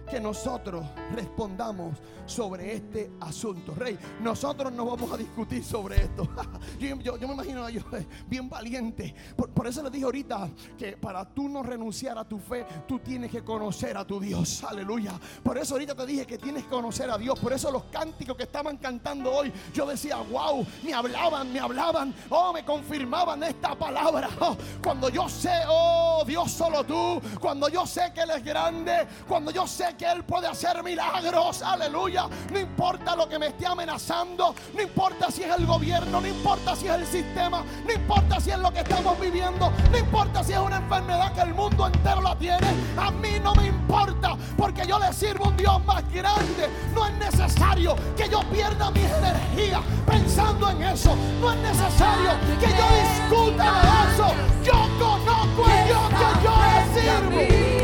que 0.09 0.19
nosotros 0.19 0.85
respondamos 1.13 1.97
sobre 2.25 2.75
este 2.75 3.11
asunto. 3.21 3.73
Rey, 3.75 3.97
nosotros 4.21 4.71
no 4.71 4.85
vamos 4.85 5.11
a 5.11 5.17
discutir 5.17 5.63
sobre 5.63 6.03
esto. 6.03 6.27
yo, 6.79 7.17
me 7.27 7.33
imagino 7.33 7.65
a 7.65 7.69
ellos 7.69 7.83
eh, 7.93 8.05
bien 8.27 8.49
valiente. 8.49 9.13
Por, 9.35 9.49
por 9.49 9.67
eso 9.67 9.83
les 9.83 9.91
dije 9.91 10.05
ahorita 10.05 10.49
que 10.77 10.97
para 10.97 11.25
tú 11.25 11.49
no 11.49 11.63
renunciar 11.63 12.17
a 12.17 12.23
tu 12.23 12.39
fe, 12.39 12.65
tú 12.87 12.99
tienes 12.99 13.31
que 13.31 13.43
conocer 13.43 13.97
a 13.97 14.05
tu 14.05 14.19
Dios. 14.19 14.63
Aleluya. 14.63 15.13
Por 15.43 15.57
eso 15.57 15.75
ahorita 15.75 15.95
te 15.95 16.05
dije 16.05 16.25
que 16.25 16.37
tienes 16.37 16.63
que 16.63 16.69
conocer 16.69 17.09
a 17.09 17.17
Dios. 17.17 17.39
Por 17.39 17.53
eso 17.53 17.71
los 17.71 17.85
cánticos 17.85 18.35
que 18.35 18.43
estaban 18.43 18.77
cantando 18.77 19.31
hoy, 19.31 19.51
yo 19.73 19.85
decía, 19.85 20.17
wow, 20.17 20.65
me 20.83 20.93
hablaban, 20.93 21.51
me 21.51 21.59
hablaban, 21.59 22.13
oh, 22.29 22.53
me 22.53 22.63
confirmaban 22.63 23.43
esta 23.43 23.75
palabra. 23.75 24.29
Oh, 24.45 24.57
cuando 24.83 25.07
yo 25.07 25.29
sé, 25.29 25.61
oh, 25.69 26.23
Dios 26.27 26.51
solo 26.51 26.83
tú, 26.83 27.21
cuando 27.39 27.69
yo 27.69 27.85
sé 27.85 28.11
que 28.13 28.21
Él 28.21 28.31
es 28.31 28.43
grande, 28.43 29.07
cuando 29.25 29.51
yo 29.51 29.65
sé 29.65 29.92
que 29.97 30.05
Él 30.05 30.23
puede 30.23 30.47
hacer 30.47 30.83
milagros, 30.83 31.61
aleluya. 31.61 32.27
No 32.51 32.59
importa 32.59 33.15
lo 33.15 33.27
que 33.27 33.39
me 33.39 33.47
esté 33.47 33.65
amenazando, 33.65 34.55
no 34.73 34.81
importa 34.81 35.31
si 35.31 35.43
es 35.43 35.55
el 35.55 35.65
gobierno, 35.65 36.21
no 36.21 36.27
importa 36.27 36.75
si 36.75 36.87
es 36.87 36.93
el 36.93 37.05
sistema, 37.05 37.63
no 37.85 37.93
importa 37.93 38.39
si 38.39 38.51
es 38.51 38.59
lo 38.59 38.71
que 38.71 38.79
estamos 38.79 39.19
viviendo, 39.19 39.71
no 39.91 39.97
importa 39.97 40.43
si 40.43 40.53
es 40.53 40.59
una 40.59 40.77
enfermedad 40.77 41.33
que 41.33 41.41
el 41.41 41.53
mundo 41.53 41.87
entero 41.87 42.21
la 42.21 42.35
tiene, 42.37 42.67
a 42.97 43.11
mí 43.11 43.39
no 43.41 43.53
me 43.55 43.67
importa, 43.67 44.35
porque 44.57 44.85
yo 44.87 44.99
le 44.99 45.13
sirvo 45.13 45.49
un 45.49 45.57
Dios 45.57 45.83
más 45.85 46.03
grande. 46.11 46.69
No 46.93 47.07
es 47.07 47.13
necesario 47.13 47.95
que 48.15 48.29
yo 48.29 48.41
pierda 48.51 48.91
mi 48.91 49.01
energía 49.01 49.81
pensando 50.05 50.69
en 50.69 50.83
eso, 50.83 51.15
no 51.39 51.51
es 51.51 51.59
necesario 51.59 52.31
que 52.59 52.67
yo 52.67 52.85
discuta 53.01 53.81
eso. 54.13 54.33
Yo 54.63 54.73
conozco 54.97 55.69
el 55.69 55.87
Dios 55.87 56.09
que 56.09 56.43
yo 56.43 56.53
le 56.57 57.01
sirvo. 57.01 57.82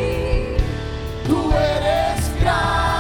Tú 1.30 1.52
eres 1.52 2.32
grande, 2.42 2.99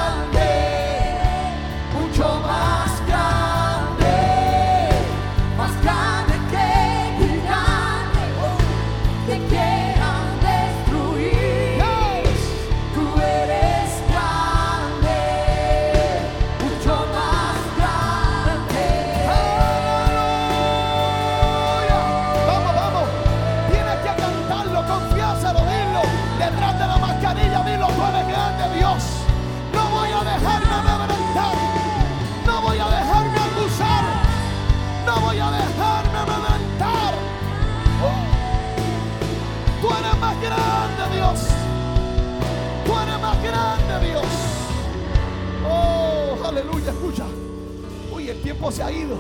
se 48.70 48.84
ha 48.84 48.92
ido. 48.92 49.18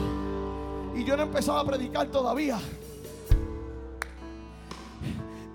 Y 0.95 1.03
yo 1.05 1.15
no 1.15 1.23
he 1.23 1.25
empezado 1.25 1.57
a 1.57 1.65
predicar 1.65 2.07
todavía. 2.07 2.59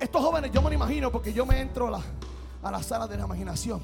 Estos 0.01 0.23
jóvenes, 0.23 0.51
yo 0.51 0.63
me 0.63 0.71
lo 0.71 0.75
imagino 0.75 1.13
porque 1.13 1.33
yo 1.33 1.47
me 1.47 1.61
entro 1.61 1.89
a 1.89 1.91
la, 1.93 2.01
a 2.63 2.71
la 2.71 2.83
sala 2.83 3.07
de 3.07 3.17
la 3.17 3.25
imaginación 3.25 3.81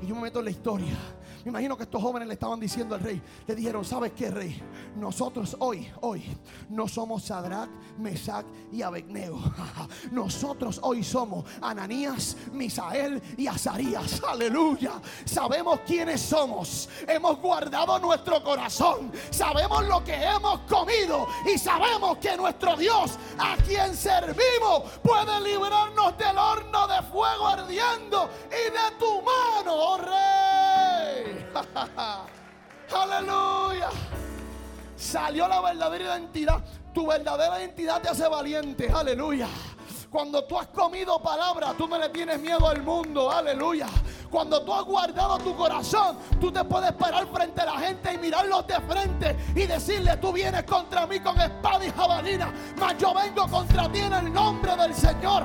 y 0.00 0.06
yo 0.06 0.14
me 0.14 0.22
meto 0.22 0.38
en 0.38 0.46
la 0.46 0.50
historia. 0.50 0.96
Me 1.44 1.50
imagino 1.50 1.76
que 1.76 1.82
estos 1.82 2.00
jóvenes 2.00 2.28
le 2.28 2.34
estaban 2.34 2.60
diciendo 2.60 2.94
al 2.94 3.00
rey, 3.00 3.20
le 3.46 3.54
dijeron, 3.56 3.84
¿sabes 3.84 4.12
qué, 4.12 4.30
rey? 4.30 4.62
Nosotros 4.96 5.56
hoy, 5.58 5.90
hoy, 6.00 6.24
no 6.68 6.86
somos 6.86 7.24
Sadrach, 7.24 7.68
Mesach 7.98 8.46
y 8.70 8.82
Abednego. 8.82 9.42
Nosotros 10.12 10.78
hoy 10.82 11.02
somos 11.02 11.44
Ananías, 11.60 12.36
Misael 12.52 13.20
y 13.36 13.48
Azarías. 13.48 14.22
Aleluya. 14.22 14.92
Sabemos 15.24 15.80
quiénes 15.80 16.20
somos. 16.20 16.88
Hemos 17.08 17.40
guardado 17.40 17.98
nuestro 17.98 18.42
corazón. 18.44 19.10
Sabemos 19.30 19.84
lo 19.86 20.04
que 20.04 20.14
hemos 20.14 20.60
comido. 20.60 21.26
Y 21.52 21.58
sabemos 21.58 22.18
que 22.18 22.36
nuestro 22.36 22.76
Dios, 22.76 23.18
a 23.38 23.56
quien 23.56 23.96
servimos, 23.96 24.82
puede 25.02 25.40
librarnos 25.40 26.16
del 26.16 26.38
horno 26.38 26.86
de 26.86 27.02
fuego 27.02 27.48
ardiendo 27.48 28.30
y 28.46 28.70
de 28.70 28.96
tu 28.98 29.22
mano, 29.22 29.74
oh 29.74 29.98
rey. 29.98 30.41
Aleluya. 32.94 33.88
Salió 34.96 35.48
la 35.48 35.60
verdadera 35.60 36.04
identidad. 36.04 36.62
Tu 36.92 37.06
verdadera 37.06 37.58
identidad 37.60 38.00
te 38.00 38.10
hace 38.10 38.28
valiente. 38.28 38.90
Aleluya. 38.92 39.48
Cuando 40.10 40.44
tú 40.44 40.58
has 40.58 40.66
comido 40.68 41.22
palabra, 41.22 41.72
tú 41.76 41.88
no 41.88 41.98
le 41.98 42.10
tienes 42.10 42.38
miedo 42.38 42.68
al 42.68 42.82
mundo. 42.82 43.30
Aleluya. 43.30 43.86
Cuando 44.30 44.62
tú 44.62 44.74
has 44.74 44.84
guardado 44.84 45.38
tu 45.38 45.56
corazón, 45.56 46.18
tú 46.40 46.52
te 46.52 46.62
puedes 46.64 46.92
parar 46.92 47.26
frente 47.26 47.62
a 47.62 47.66
la 47.66 47.78
gente 47.78 48.12
y 48.12 48.18
mirarlos 48.18 48.66
de 48.66 48.80
frente 48.80 49.36
y 49.54 49.66
decirle, 49.66 50.16
tú 50.18 50.32
vienes 50.32 50.64
contra 50.64 51.06
mí 51.06 51.20
con 51.20 51.38
espada 51.40 51.84
y 51.84 51.90
jabalina, 51.90 52.52
mas 52.78 52.96
yo 52.96 53.12
vengo 53.12 53.46
contra 53.48 53.90
ti 53.90 54.00
en 54.00 54.12
el 54.12 54.32
nombre 54.32 54.74
del 54.76 54.94
Señor. 54.94 55.44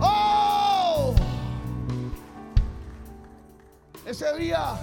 ¡Oh! 0.00 1.14
Ese 4.04 4.32
día 4.36 4.74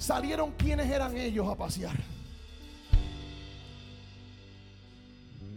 salieron 0.00 0.52
quienes 0.52 0.90
eran 0.90 1.14
ellos 1.16 1.46
a 1.46 1.54
pasear. 1.54 1.96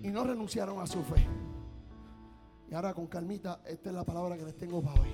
Y 0.04 0.10
no 0.10 0.26
renunciaron 0.26 0.82
a 0.82 0.86
su 0.86 1.02
fe. 1.02 1.26
Y 2.70 2.74
ahora 2.76 2.94
con 2.94 3.08
calmita, 3.08 3.62
esta 3.66 3.90
es 3.90 3.96
la 3.96 4.04
palabra 4.04 4.36
que 4.38 4.44
les 4.44 4.58
tengo 4.58 4.82
para 4.82 5.00
hoy. 5.00 5.10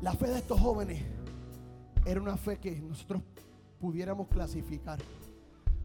La 0.00 0.12
fe 0.12 0.28
de 0.28 0.38
estos 0.38 0.60
jóvenes 0.60 1.02
era 2.06 2.20
una 2.20 2.36
fe 2.36 2.58
que 2.58 2.70
nosotros 2.80 3.20
pudiéramos 3.80 4.28
clasificar. 4.28 5.00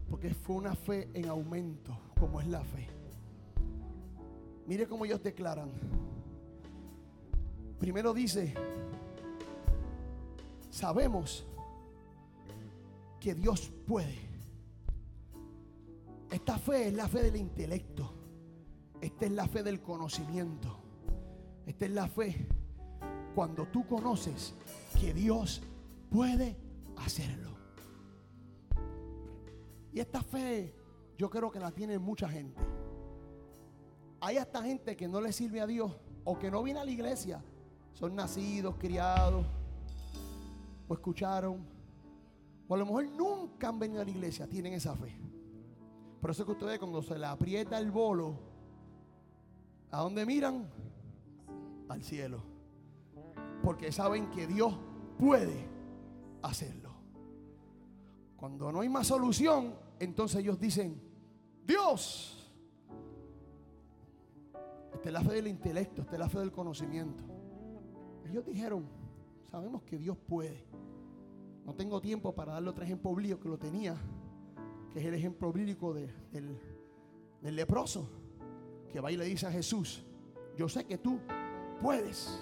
Porque 0.08 0.32
fue 0.34 0.56
una 0.56 0.74
fe 0.76 1.08
en 1.14 1.28
aumento, 1.28 1.98
como 2.18 2.40
es 2.40 2.46
la 2.46 2.62
fe. 2.62 2.86
Mire 4.66 4.86
cómo 4.86 5.04
ellos 5.04 5.20
declaran. 5.22 5.70
Primero 7.80 8.12
dice, 8.12 8.52
sabemos 10.70 11.46
que 13.18 13.34
Dios 13.34 13.72
puede. 13.86 14.18
Esta 16.30 16.58
fe 16.58 16.88
es 16.88 16.94
la 16.94 17.08
fe 17.08 17.22
del 17.22 17.36
intelecto. 17.36 18.12
Esta 19.00 19.24
es 19.24 19.32
la 19.32 19.48
fe 19.48 19.62
del 19.62 19.80
conocimiento. 19.80 20.76
Esta 21.66 21.86
es 21.86 21.90
la 21.92 22.06
fe 22.06 22.46
cuando 23.34 23.66
tú 23.68 23.86
conoces 23.86 24.54
que 25.00 25.14
Dios 25.14 25.62
puede 26.10 26.58
hacerlo. 26.98 27.56
Y 29.90 30.00
esta 30.00 30.22
fe 30.22 30.74
yo 31.16 31.30
creo 31.30 31.50
que 31.50 31.60
la 31.60 31.70
tiene 31.70 31.98
mucha 31.98 32.28
gente. 32.28 32.60
Hay 34.20 34.36
hasta 34.36 34.62
gente 34.62 34.98
que 34.98 35.08
no 35.08 35.22
le 35.22 35.32
sirve 35.32 35.62
a 35.62 35.66
Dios 35.66 35.96
o 36.24 36.38
que 36.38 36.50
no 36.50 36.62
viene 36.62 36.80
a 36.80 36.84
la 36.84 36.90
iglesia. 36.90 37.42
Son 37.94 38.14
nacidos, 38.14 38.76
criados, 38.76 39.44
o 40.88 40.94
escucharon, 40.94 41.64
o 42.66 42.74
a 42.74 42.78
lo 42.78 42.86
mejor 42.86 43.08
nunca 43.08 43.68
han 43.68 43.78
venido 43.78 44.00
a 44.00 44.04
la 44.04 44.10
iglesia, 44.10 44.46
tienen 44.46 44.72
esa 44.72 44.94
fe. 44.94 45.16
Por 46.20 46.30
eso 46.30 46.42
es 46.42 46.46
que 46.46 46.52
ustedes 46.52 46.78
cuando 46.78 47.02
se 47.02 47.18
le 47.18 47.26
aprieta 47.26 47.78
el 47.78 47.90
bolo, 47.90 48.34
¿a 49.90 50.00
dónde 50.00 50.24
miran? 50.26 50.68
Al 51.88 52.02
cielo. 52.02 52.42
Porque 53.62 53.90
saben 53.90 54.30
que 54.30 54.46
Dios 54.46 54.74
puede 55.18 55.66
hacerlo. 56.42 56.90
Cuando 58.36 58.72
no 58.72 58.80
hay 58.80 58.88
más 58.88 59.06
solución, 59.06 59.74
entonces 59.98 60.40
ellos 60.40 60.58
dicen, 60.58 61.00
Dios. 61.66 62.36
Esta 64.94 65.08
es 65.08 65.12
la 65.12 65.22
fe 65.22 65.34
del 65.34 65.46
intelecto, 65.46 66.02
esta 66.02 66.14
es 66.14 66.18
la 66.18 66.28
fe 66.28 66.38
del 66.38 66.52
conocimiento. 66.52 67.24
Ellos 68.30 68.44
dijeron, 68.46 68.84
sabemos 69.50 69.82
que 69.82 69.98
Dios 69.98 70.16
puede. 70.16 70.64
No 71.64 71.74
tengo 71.74 72.00
tiempo 72.00 72.34
para 72.34 72.52
darle 72.54 72.70
otro 72.70 72.84
ejemplo 72.84 73.14
bíblico 73.14 73.40
que 73.40 73.48
lo 73.48 73.58
tenía, 73.58 73.96
que 74.92 75.00
es 75.00 75.04
el 75.06 75.14
ejemplo 75.14 75.52
bíblico 75.52 75.92
de- 75.92 76.12
del, 76.32 76.58
del 77.42 77.56
leproso, 77.56 78.08
que 78.92 79.00
va 79.00 79.10
y 79.12 79.16
le 79.16 79.24
dice 79.24 79.46
a 79.46 79.52
Jesús, 79.52 80.04
yo 80.56 80.68
sé 80.68 80.84
que 80.86 80.98
tú 80.98 81.18
puedes. 81.82 82.40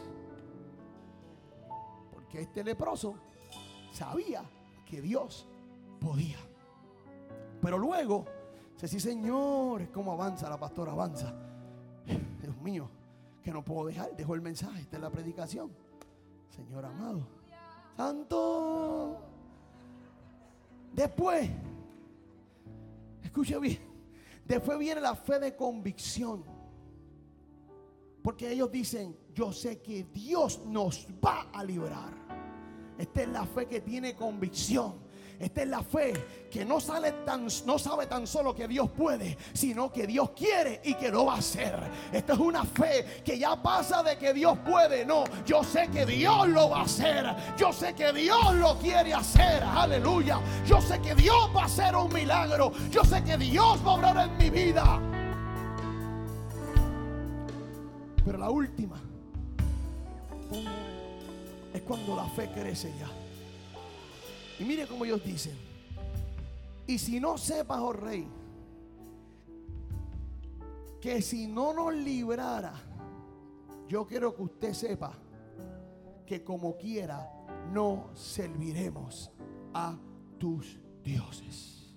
Porque 2.13 2.41
este 2.43 2.63
leproso 2.65 3.15
sabía 3.93 4.43
que 4.87 5.01
Dios 5.01 5.49
podía. 6.01 6.39
Pero 7.61 7.79
luego, 7.79 8.25
dice, 8.75 8.89
sí, 8.89 9.01
Señor, 9.01 9.91
¿cómo 9.91 10.13
avanza 10.13 10.49
la 10.49 10.59
pastora? 10.59 10.93
Avanza. 10.93 11.35
Dios 12.43 12.57
mío, 12.63 12.89
que 13.49 13.55
no 13.55 13.65
puedo 13.65 13.87
dejar. 13.87 14.15
Dejo 14.15 14.35
el 14.35 14.43
mensaje, 14.43 14.83
esta 14.83 14.97
es 14.97 15.03
la 15.03 15.09
predicación. 15.09 15.71
Señor 16.55 16.85
amado, 16.85 17.27
Santo. 17.97 19.17
Después, 20.93 21.49
escuche 23.23 23.59
bien, 23.59 23.79
después 24.45 24.79
viene 24.79 25.01
la 25.01 25.15
fe 25.15 25.39
de 25.39 25.57
convicción. 25.57 26.45
Porque 28.23 28.53
ellos 28.53 28.71
dicen, 28.71 29.17
yo 29.33 29.51
sé 29.51 29.81
que 29.81 30.05
Dios 30.13 30.61
nos 30.67 31.07
va 31.25 31.49
a 31.51 31.65
librar. 31.65 32.13
Esta 32.99 33.23
es 33.23 33.29
la 33.29 33.47
fe 33.47 33.67
que 33.67 33.81
tiene 33.81 34.15
convicción. 34.15 35.08
Esta 35.39 35.63
es 35.63 35.69
la 35.69 35.83
fe 35.83 36.13
que 36.51 36.65
no, 36.65 36.81
sabe 36.81 37.13
tan 37.23 38.27
solo 38.27 38.55
que 38.55 38.67
Dios 38.67 38.91
puede, 38.91 39.39
sino 39.53 39.93
que 39.93 40.07
Dios 40.07 40.31
quiere 40.31 40.81
y 40.83 40.95
que 40.95 41.11
lo 41.11 41.27
va 41.27 41.35
a 41.35 41.39
hacer. 41.39 41.79
Esta 42.13 42.33
es 42.33 42.39
una 42.41 42.65
fe 42.65 43.23
que 43.25 43.39
ya 43.39 43.61
pasa 43.63 44.03
de 44.03 44.19
que 44.19 44.33
Dios 44.33 44.59
puede. 44.69 45.07
No, 45.07 45.23
yo 45.47 45.63
sé 45.63 45.89
que 45.93 46.05
Dios 46.05 46.49
lo 46.49 46.71
va 46.71 46.81
a 46.81 46.83
hacer. 46.83 47.25
Yo 47.57 47.73
sé 47.73 47.95
que 47.95 48.13
Dios 48.13 48.55
lo 48.55 48.77
quiere 48.79 49.15
hacer. 49.15 49.63
Aleluya. 49.63 50.41
Yo 50.67 50.81
sé 50.81 51.01
que 51.01 51.15
Dios 51.15 51.51
va 51.55 51.63
a 51.63 51.67
hacer 51.67 51.95
un 51.95 52.13
milagro. 52.13 52.73
Yo 52.91 53.05
sé 53.05 53.23
que 53.23 53.37
Dios 53.37 53.79
va 53.87 53.93
a 53.93 53.95
obrar 53.95 54.29
en 54.29 54.37
mi 54.39 54.51
vida. 54.51 55.01
Pero 58.25 58.39
la 58.39 58.51
última 58.51 59.01
es 61.73 61.83
cuando 61.83 62.17
la 62.17 62.25
fe 62.25 62.51
crece 62.53 62.93
ya. 62.99 63.28
Y 64.59 64.65
mire 64.65 64.87
cómo 64.87 65.05
ellos 65.05 65.25
dicen. 65.25 65.57
Y 66.87 66.99
si 66.99 67.21
no 67.21 67.37
sepas, 67.39 67.79
oh 67.81 67.93
rey, 67.93 68.27
que 71.01 71.23
si 71.23 71.47
no 71.47 71.73
nos 71.73 71.95
librara, 71.95 72.75
yo 73.87 74.07
quiero 74.07 74.35
que 74.35 74.43
usted 74.43 74.73
sepa 74.73 75.13
que 76.27 76.43
como 76.43 76.77
quiera 76.77 77.31
no 77.73 78.11
serviremos 78.15 79.31
a 79.73 79.97
tus 80.39 80.79
dioses. 81.03 81.95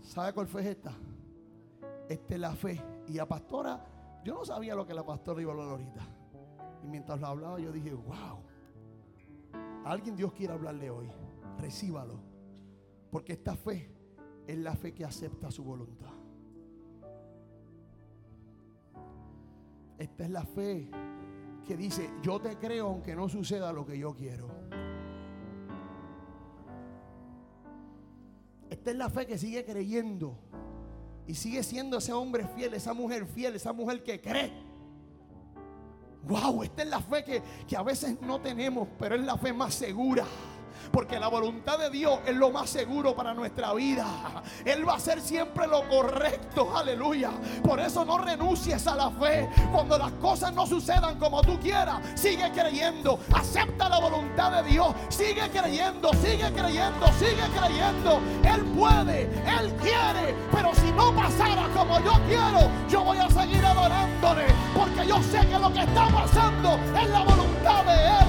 ¿Sabe 0.00 0.32
cuál 0.32 0.46
fue 0.46 0.68
esta? 0.68 0.92
Esta 2.08 2.34
es 2.34 2.40
la 2.40 2.54
fe. 2.54 2.82
Y 3.08 3.12
la 3.12 3.26
pastora, 3.26 4.20
yo 4.24 4.34
no 4.34 4.44
sabía 4.44 4.74
lo 4.74 4.86
que 4.86 4.94
la 4.94 5.04
pastora 5.04 5.40
iba 5.40 5.52
a 5.52 5.54
hablar 5.54 5.70
ahorita. 5.70 6.06
Y 6.84 6.88
mientras 6.88 7.20
lo 7.20 7.26
hablaba, 7.28 7.58
yo 7.60 7.72
dije, 7.72 7.94
wow. 7.94 8.42
Alguien 9.84 10.16
Dios 10.16 10.32
quiere 10.32 10.52
hablarle 10.52 10.90
hoy. 10.90 11.08
Recíbalo. 11.58 12.20
Porque 13.10 13.34
esta 13.34 13.56
fe 13.56 13.90
es 14.46 14.58
la 14.58 14.74
fe 14.74 14.94
que 14.94 15.04
acepta 15.04 15.50
su 15.50 15.62
voluntad. 15.64 16.12
Esta 19.98 20.24
es 20.24 20.30
la 20.30 20.44
fe 20.44 20.88
que 21.66 21.76
dice, 21.76 22.10
yo 22.22 22.40
te 22.40 22.56
creo 22.56 22.88
aunque 22.88 23.14
no 23.14 23.28
suceda 23.28 23.72
lo 23.72 23.86
que 23.86 23.98
yo 23.98 24.14
quiero. 24.14 24.48
Esta 28.68 28.90
es 28.90 28.96
la 28.96 29.10
fe 29.10 29.26
que 29.26 29.38
sigue 29.38 29.64
creyendo 29.64 30.36
y 31.26 31.34
sigue 31.34 31.62
siendo 31.62 31.98
ese 31.98 32.12
hombre 32.12 32.46
fiel, 32.48 32.74
esa 32.74 32.94
mujer 32.94 33.26
fiel, 33.26 33.54
esa 33.54 33.72
mujer 33.72 34.02
que 34.02 34.20
cree. 34.20 34.71
Wow, 36.24 36.62
esta 36.62 36.82
es 36.82 36.88
la 36.88 37.00
fe 37.00 37.24
que, 37.24 37.42
que 37.66 37.76
a 37.76 37.82
veces 37.82 38.20
no 38.20 38.40
tenemos, 38.40 38.88
pero 38.98 39.14
es 39.14 39.22
la 39.22 39.36
fe 39.36 39.52
más 39.52 39.74
segura. 39.74 40.24
Porque 40.92 41.18
la 41.18 41.28
voluntad 41.28 41.78
de 41.78 41.88
Dios 41.90 42.18
es 42.26 42.36
lo 42.36 42.50
más 42.50 42.68
seguro 42.68 43.16
para 43.16 43.32
nuestra 43.32 43.72
vida. 43.72 44.06
Él 44.64 44.86
va 44.86 44.92
a 44.92 44.96
hacer 44.96 45.20
siempre 45.20 45.66
lo 45.66 45.88
correcto. 45.88 46.76
Aleluya. 46.76 47.30
Por 47.62 47.80
eso 47.80 48.04
no 48.04 48.18
renuncies 48.18 48.86
a 48.86 48.94
la 48.94 49.10
fe. 49.10 49.48
Cuando 49.72 49.96
las 49.96 50.12
cosas 50.12 50.52
no 50.52 50.66
sucedan 50.66 51.18
como 51.18 51.40
tú 51.42 51.58
quieras, 51.58 52.00
sigue 52.14 52.50
creyendo. 52.52 53.18
Acepta 53.34 53.88
la 53.88 53.98
voluntad 53.98 54.62
de 54.62 54.70
Dios. 54.70 54.94
Sigue 55.08 55.48
creyendo, 55.50 56.10
sigue 56.14 56.52
creyendo, 56.52 57.06
sigue 57.18 57.46
creyendo. 57.58 58.20
Él 58.44 58.62
puede, 58.76 59.22
Él 59.22 59.72
quiere. 59.80 60.34
Pero 60.52 60.74
si 60.74 60.92
no 60.92 61.14
pasara 61.14 61.68
como 61.74 61.98
yo 62.00 62.12
quiero, 62.26 62.70
yo 62.88 63.02
voy 63.02 63.18
a 63.18 63.30
seguir 63.30 63.64
adorándole. 63.64 64.46
Porque 64.74 65.06
yo 65.06 65.22
sé 65.22 65.46
que 65.46 65.58
lo 65.58 65.72
que 65.72 65.80
está 65.80 66.06
pasando 66.08 66.78
es 67.00 67.08
la 67.08 67.24
voluntad 67.24 67.84
de 67.84 68.06
Él. 68.06 68.21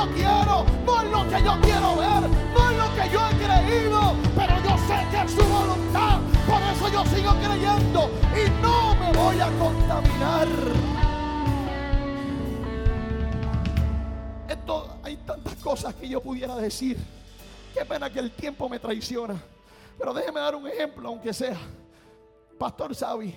Yo 0.00 0.14
quiero, 0.14 0.64
no 0.86 1.02
es 1.02 1.10
lo 1.10 1.28
que 1.28 1.44
yo 1.44 1.60
quiero 1.60 1.96
ver, 1.96 2.30
no 2.54 2.70
es 2.70 2.76
lo 2.78 2.94
que 2.94 3.10
yo 3.12 3.20
he 3.28 3.34
creído, 3.36 4.14
pero 4.34 4.54
yo 4.62 4.78
sé 4.86 5.06
que 5.10 5.20
es 5.24 5.30
su 5.30 5.44
voluntad. 5.44 6.20
Por 6.48 6.62
eso 6.62 6.88
yo 6.88 7.04
sigo 7.14 7.32
creyendo 7.34 8.10
y 8.34 8.62
no 8.62 8.94
me 8.94 9.12
voy 9.12 9.40
a 9.40 9.50
contaminar. 9.58 10.48
Esto, 14.48 14.98
hay 15.02 15.16
tantas 15.18 15.54
cosas 15.56 15.94
que 15.94 16.08
yo 16.08 16.22
pudiera 16.22 16.56
decir. 16.56 16.96
Qué 17.74 17.84
pena 17.84 18.10
que 18.10 18.20
el 18.20 18.30
tiempo 18.30 18.68
me 18.68 18.78
traiciona. 18.78 19.36
Pero 19.98 20.14
déjeme 20.14 20.40
dar 20.40 20.54
un 20.54 20.66
ejemplo, 20.66 21.08
aunque 21.08 21.32
sea. 21.34 21.58
Pastor 22.58 22.94
Sabi. 22.94 23.34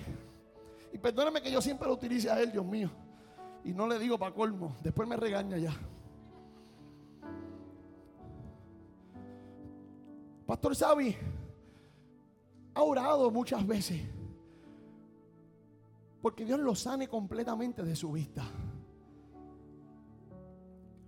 Y 0.92 0.98
perdóneme 0.98 1.42
que 1.42 1.50
yo 1.50 1.60
siempre 1.60 1.86
lo 1.86 1.94
utilice 1.94 2.30
a 2.30 2.40
él, 2.40 2.50
Dios 2.50 2.64
mío. 2.64 2.90
Y 3.64 3.72
no 3.72 3.86
le 3.86 3.98
digo 3.98 4.18
para 4.18 4.34
colmo. 4.34 4.74
Después 4.82 5.06
me 5.06 5.16
regaña 5.16 5.58
ya. 5.58 5.74
Pastor 10.54 10.76
Sabi 10.76 11.16
ha 12.74 12.82
orado 12.84 13.28
muchas 13.32 13.66
veces 13.66 14.00
porque 16.22 16.44
Dios 16.44 16.60
lo 16.60 16.76
sane 16.76 17.08
completamente 17.08 17.82
de 17.82 17.96
su 17.96 18.12
vista. 18.12 18.44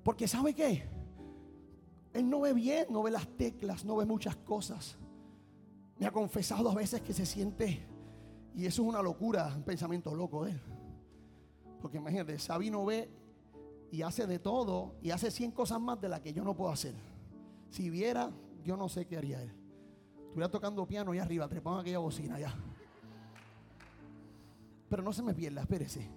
Porque 0.02 0.26
¿sabe 0.26 0.52
qué? 0.52 0.88
Él 2.12 2.28
no 2.28 2.40
ve 2.40 2.54
bien, 2.54 2.88
no 2.90 3.04
ve 3.04 3.12
las 3.12 3.28
teclas, 3.37 3.85
no 3.85 3.94
ve 3.94 4.04
muchas 4.04 4.35
cosas. 4.35 4.98
Me 5.96 6.06
ha 6.06 6.11
confesado 6.11 6.68
a 6.68 6.74
veces 6.74 7.00
que 7.02 7.12
se 7.12 7.24
siente, 7.24 7.87
y 8.52 8.66
eso 8.66 8.82
es 8.82 8.88
una 8.88 9.00
locura, 9.00 9.52
un 9.54 9.62
pensamiento 9.62 10.12
loco 10.12 10.44
de 10.44 10.50
él. 10.50 10.61
Porque 11.80 11.98
imagínate, 11.98 12.37
Sabi 12.40 12.68
no 12.68 12.85
ve 12.85 13.09
y 13.92 14.02
hace 14.02 14.26
de 14.26 14.40
todo 14.40 14.96
y 15.02 15.12
hace 15.12 15.30
100 15.30 15.52
cosas 15.52 15.80
más 15.80 16.00
de 16.00 16.09
las 16.09 16.20
que 16.20 16.32
yo 16.32 16.42
no 16.42 16.56
puedo 16.56 16.72
hacer. 16.72 16.96
Si 17.70 17.90
viera, 17.90 18.32
yo 18.66 18.76
no 18.76 18.88
sé 18.88 19.07
qué 19.07 19.16
haría 19.16 19.40
él. 19.40 19.52
Estuviera 20.26 20.50
tocando 20.50 20.87
piano 20.87 21.12
allá 21.12 21.22
arriba, 21.22 21.48
trepando 21.48 21.81
aquella 21.81 22.00
bocina 22.00 22.35
allá. 22.35 22.52
Pero 24.88 25.03
no 25.03 25.12
se 25.12 25.22
me 25.22 25.32
pierda, 25.32 25.62
espérese. 25.62 26.11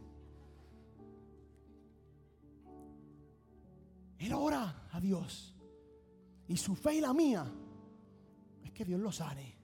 Él 4.18 4.34
ora 4.34 4.88
a 4.92 5.00
Dios. 5.00 5.56
Y 6.48 6.58
su 6.58 6.76
fe 6.76 6.96
y 6.96 7.02
la 7.02 7.14
mía 7.14 7.46
es 8.64 8.72
que 8.72 8.84
Dios 8.84 9.00
lo 9.00 9.12
sane. 9.12 9.56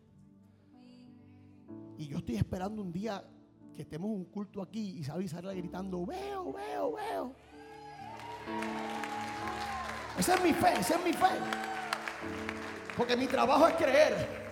Y 1.98 2.08
yo 2.08 2.20
estoy 2.20 2.36
esperando 2.36 2.84
un 2.84 2.92
día 2.92 3.24
que 3.76 3.82
estemos 3.82 4.12
un 4.12 4.26
culto 4.26 4.62
aquí 4.62 5.00
y 5.00 5.04
Sabi 5.04 5.28
salga 5.28 5.54
gritando, 5.54 6.06
veo, 6.06 6.54
veo, 6.54 6.94
veo. 6.94 7.36
Esa 10.18 10.36
es 10.36 10.44
mi 10.44 10.54
fe, 10.54 10.74
esa 10.80 10.96
es 10.98 11.04
mi 11.04 11.14
fe. 11.14 11.75
Porque 12.96 13.18
mi 13.18 13.28
trabajo 13.28 13.68
es 13.68 13.76
creer. 13.76 14.46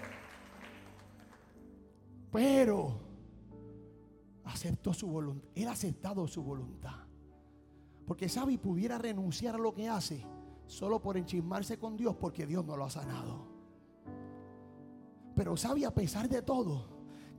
Pero 2.31 2.99
aceptó 4.45 4.93
su 4.93 5.07
voluntad. 5.07 5.49
Él 5.55 5.67
ha 5.67 5.71
aceptado 5.71 6.27
su 6.27 6.43
voluntad. 6.43 6.95
Porque 8.05 8.27
Sabi 8.27 8.57
pudiera 8.57 8.97
renunciar 8.97 9.55
a 9.55 9.59
lo 9.59 9.73
que 9.73 9.87
hace 9.87 10.25
solo 10.67 11.01
por 11.01 11.17
enchismarse 11.17 11.77
con 11.77 11.95
Dios 11.95 12.15
porque 12.15 12.45
Dios 12.45 12.65
no 12.65 12.75
lo 12.75 12.85
ha 12.85 12.89
sanado. 12.89 13.47
Pero 15.35 15.55
Sabi 15.57 15.83
a 15.83 15.93
pesar 15.93 16.27
de 16.27 16.41
todo, 16.41 16.92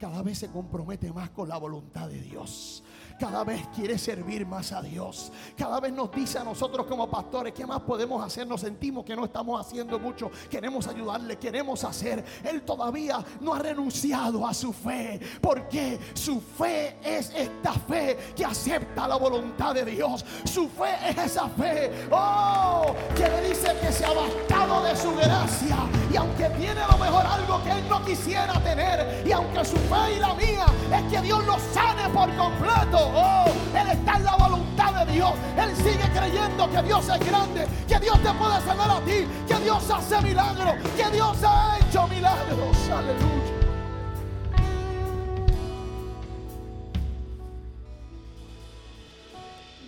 cada 0.05 0.21
vez 0.21 0.37
se 0.37 0.51
compromete 0.51 1.11
más 1.15 1.31
con 1.31 1.49
la 1.49 1.57
voluntad 1.57 2.09
de 2.11 2.21
Dios. 2.21 2.83
Cada 3.19 3.43
vez 3.43 3.67
quiere 3.75 3.97
servir 3.97 4.45
más 4.45 4.71
a 4.73 4.83
Dios. 4.83 5.33
Cada 5.57 5.81
vez 5.81 5.95
nos 5.95 6.13
dice 6.13 6.39
a 6.39 6.45
nosotros 6.45 6.85
como 6.85 7.09
pastores, 7.09 7.55
¿qué 7.55 7.65
más 7.65 7.81
podemos 7.81 8.23
hacer? 8.23 8.47
Nos 8.47 8.61
sentimos 8.61 9.03
que 9.03 9.17
no 9.17 9.25
estamos 9.25 9.59
haciendo 9.59 9.99
mucho. 9.99 10.31
Queremos 10.51 10.87
ayudarle, 10.89 11.39
queremos 11.39 11.85
hacer. 11.85 12.23
Él 12.45 12.61
todavía 12.67 13.25
no 13.41 13.55
ha 13.55 13.61
renunciado 13.61 14.47
a 14.47 14.53
su 14.53 14.75
fe. 14.75 15.19
Porque 15.41 15.99
su 16.13 16.39
fe 16.39 16.99
es 17.03 17.33
esta 17.35 17.73
fe 17.73 18.19
que 18.37 18.45
acepta 18.45 19.09
la 19.09 19.17
voluntad 19.17 19.73
de 19.73 19.87
Dios. 19.87 20.23
Su 20.45 20.69
fe 20.69 20.97
es 21.09 21.17
esa 21.17 21.49
fe. 21.49 22.09
Oh, 22.11 22.95
que 23.17 23.27
le 23.27 23.49
dice 23.49 23.75
que 23.81 23.91
se 23.91 24.05
ha 24.05 24.13
bastado 24.13 24.85
de 24.85 24.97
su 24.97 25.15
gracia. 25.15 26.04
Y 26.15 26.17
aunque 26.17 26.49
tiene 26.51 26.81
a 26.81 26.87
lo 26.93 26.99
mejor 26.99 27.27
algo 27.27 27.61
que 27.65 27.73
él 27.73 27.89
no 27.89 28.05
quisiera 28.05 28.53
tener, 28.63 29.27
y 29.27 29.33
aunque 29.33 29.65
su 29.65 29.75
fe 29.75 30.15
y 30.17 30.21
la 30.21 30.33
mía 30.35 30.67
es 30.93 31.13
que 31.13 31.21
Dios 31.21 31.45
lo 31.45 31.59
sane 31.59 32.09
por 32.11 32.33
completo, 32.37 33.11
oh, 33.17 33.47
él 33.77 33.89
está 33.89 34.19
en 34.19 34.25
la 34.25 34.37
voluntad 34.37 35.05
de 35.05 35.13
Dios. 35.13 35.33
Él 35.59 35.75
sigue 35.75 36.09
creyendo 36.15 36.71
que 36.71 36.83
Dios 36.85 37.09
es 37.09 37.19
grande, 37.19 37.67
que 37.89 37.99
Dios 37.99 38.23
te 38.23 38.33
puede 38.33 38.61
sanar 38.61 38.91
a 38.93 39.01
ti, 39.01 39.27
que 39.49 39.59
Dios 39.59 39.91
hace 39.91 40.23
milagros, 40.23 40.75
que 40.97 41.11
Dios 41.11 41.37
ha 41.43 41.79
hecho 41.81 42.07
milagros. 42.07 42.77
Aleluya. 42.93 43.55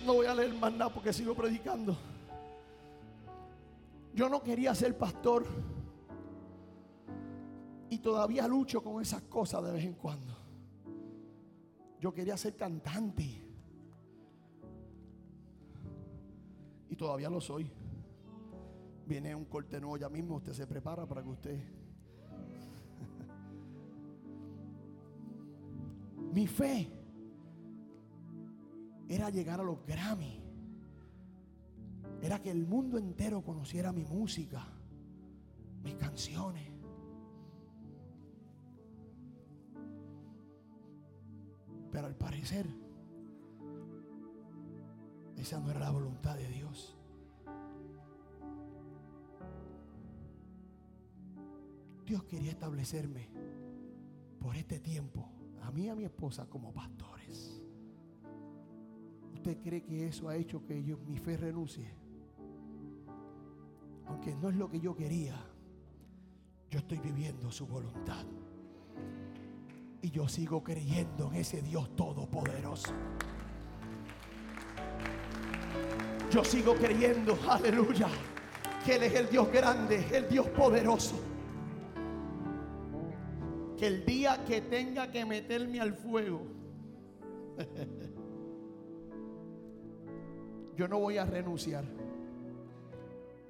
No 0.05 0.13
voy 0.13 0.25
a 0.25 0.35
leer 0.35 0.53
más 0.55 0.73
nada 0.73 0.91
porque 0.91 1.13
sigo 1.13 1.33
predicando. 1.33 1.95
Yo 4.13 4.27
no 4.27 4.43
quería 4.43 4.75
ser 4.75 4.97
pastor. 4.97 5.45
Y 7.89 7.99
todavía 7.99 8.45
lucho 8.47 8.83
con 8.83 9.01
esas 9.01 9.21
cosas 9.23 9.63
de 9.63 9.71
vez 9.71 9.85
en 9.85 9.93
cuando. 9.93 10.35
Yo 11.99 12.13
quería 12.13 12.37
ser 12.37 12.55
cantante. 12.55 13.43
Y 16.89 16.95
todavía 16.95 17.29
lo 17.29 17.41
soy. 17.41 17.69
Viene 19.05 19.33
un 19.33 19.45
corte 19.45 19.79
nuevo 19.79 19.97
ya 19.97 20.09
mismo. 20.09 20.35
Usted 20.35 20.53
se 20.53 20.67
prepara 20.67 21.07
para 21.07 21.23
que 21.23 21.29
usted. 21.29 21.57
Mi 26.33 26.45
fe 26.45 26.91
era 29.07 29.29
llegar 29.29 29.61
a 29.61 29.63
los 29.63 29.85
Grammy. 29.85 30.43
Era 32.21 32.41
que 32.41 32.51
el 32.51 32.65
mundo 32.65 32.97
entero 32.97 33.41
conociera 33.41 33.93
mi 33.93 34.03
música, 34.03 34.67
mis 35.83 35.95
canciones. 35.95 36.76
Al 42.05 42.15
parecer, 42.15 42.67
esa 45.35 45.59
no 45.59 45.71
era 45.71 45.79
la 45.79 45.89
voluntad 45.89 46.35
de 46.37 46.47
Dios. 46.47 46.95
Dios 52.05 52.23
quería 52.23 52.51
establecerme 52.51 53.29
por 54.39 54.55
este 54.55 54.79
tiempo, 54.79 55.29
a 55.63 55.71
mí 55.71 55.85
y 55.85 55.89
a 55.89 55.95
mi 55.95 56.05
esposa, 56.05 56.47
como 56.47 56.71
pastores. 56.71 57.61
¿Usted 59.33 59.57
cree 59.61 59.83
que 59.83 60.07
eso 60.07 60.29
ha 60.29 60.35
hecho 60.35 60.63
que 60.65 60.83
yo, 60.83 60.97
mi 60.99 61.17
fe 61.17 61.35
renuncie? 61.35 61.93
Aunque 64.05 64.35
no 64.35 64.49
es 64.49 64.55
lo 64.55 64.69
que 64.69 64.79
yo 64.79 64.95
quería, 64.95 65.35
yo 66.69 66.79
estoy 66.79 66.99
viviendo 66.99 67.51
su 67.51 67.67
voluntad. 67.67 68.25
Y 70.07 70.09
yo 70.09 70.25
sigo 70.29 70.63
creyendo 70.63 71.29
en 71.33 71.35
ese 71.35 71.61
Dios 71.61 71.93
todopoderoso. 71.93 72.93
Yo 76.31 76.45
sigo 76.45 76.75
creyendo, 76.75 77.37
aleluya, 77.45 78.07
que 78.85 78.95
Él 78.95 79.03
es 79.03 79.15
el 79.15 79.29
Dios 79.29 79.51
grande, 79.51 80.07
el 80.13 80.29
Dios 80.29 80.47
poderoso. 80.47 81.19
Que 83.77 83.87
el 83.87 84.05
día 84.05 84.45
que 84.45 84.61
tenga 84.61 85.11
que 85.11 85.25
meterme 85.25 85.81
al 85.81 85.93
fuego, 85.93 86.41
yo 90.77 90.87
no 90.87 90.99
voy 90.99 91.17
a 91.17 91.25
renunciar. 91.25 91.83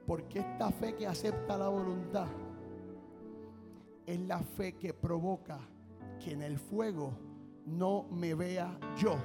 Porque 0.07 0.39
esta 0.39 0.71
fe 0.71 0.95
que 0.95 1.05
acepta 1.05 1.55
la 1.55 1.67
voluntad 1.67 2.25
es 4.07 4.19
la 4.21 4.39
fe 4.39 4.73
que 4.73 4.95
provoca 4.95 5.59
que 6.23 6.31
en 6.31 6.41
el 6.41 6.59
fuego 6.59 7.17
no 7.65 8.07
me 8.11 8.33
vea 8.33 8.77
yo, 8.97 9.17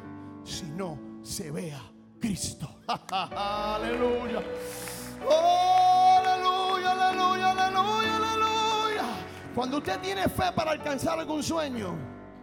sino 0.44 0.98
se 1.22 1.50
vea 1.50 1.80
Cristo. 2.20 2.68
aleluya. 3.10 4.42
Oh, 5.28 6.18
aleluya, 6.18 6.92
aleluya, 6.92 7.50
aleluya, 7.50 8.16
aleluya. 8.16 9.04
Cuando 9.54 9.78
usted 9.78 10.00
tiene 10.00 10.28
fe 10.28 10.52
para 10.54 10.72
alcanzar 10.72 11.18
algún 11.18 11.42
sueño 11.42 11.96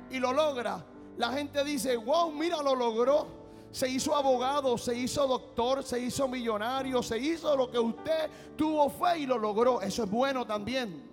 y 0.10 0.20
lo 0.20 0.34
logra, 0.34 0.86
la 1.18 1.32
gente 1.34 1.64
dice, 1.64 1.98
wow, 1.98 2.32
mira, 2.32 2.62
lo 2.62 2.76
logró 2.76 3.40
se 3.72 3.88
hizo 3.88 4.16
abogado, 4.16 4.78
se 4.78 4.98
hizo 4.98 5.28
doctor, 5.28 5.84
se 5.84 6.00
hizo 6.00 6.28
millonario, 6.28 7.04
se 7.04 7.20
hizo 7.20 7.56
lo 7.56 7.70
que 7.70 7.78
usted 7.78 8.30
tuvo 8.56 8.90
fe 8.90 9.20
y 9.20 9.26
lo 9.26 9.38
logró. 9.38 9.82
Eso 9.82 10.04
es 10.04 10.10
bueno 10.10 10.46
también. 10.46 11.08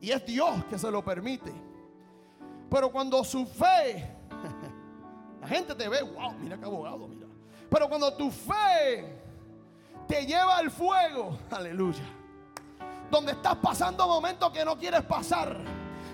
Y 0.00 0.10
es 0.10 0.24
Dios 0.24 0.64
que 0.66 0.78
se 0.78 0.90
lo 0.90 1.04
permite. 1.04 1.52
Pero 2.74 2.90
cuando 2.90 3.22
su 3.22 3.46
fe, 3.46 4.04
la 5.40 5.46
gente 5.46 5.76
te 5.76 5.88
ve, 5.88 6.02
wow, 6.02 6.32
mira 6.32 6.58
qué 6.58 6.64
abogado, 6.64 7.06
mira. 7.06 7.28
Pero 7.70 7.88
cuando 7.88 8.12
tu 8.14 8.32
fe 8.32 9.16
te 10.08 10.26
lleva 10.26 10.56
al 10.56 10.72
fuego, 10.72 11.38
aleluya, 11.52 12.02
donde 13.12 13.30
estás 13.30 13.54
pasando 13.58 14.08
momentos 14.08 14.50
que 14.50 14.64
no 14.64 14.76
quieres 14.76 15.02
pasar 15.02 15.56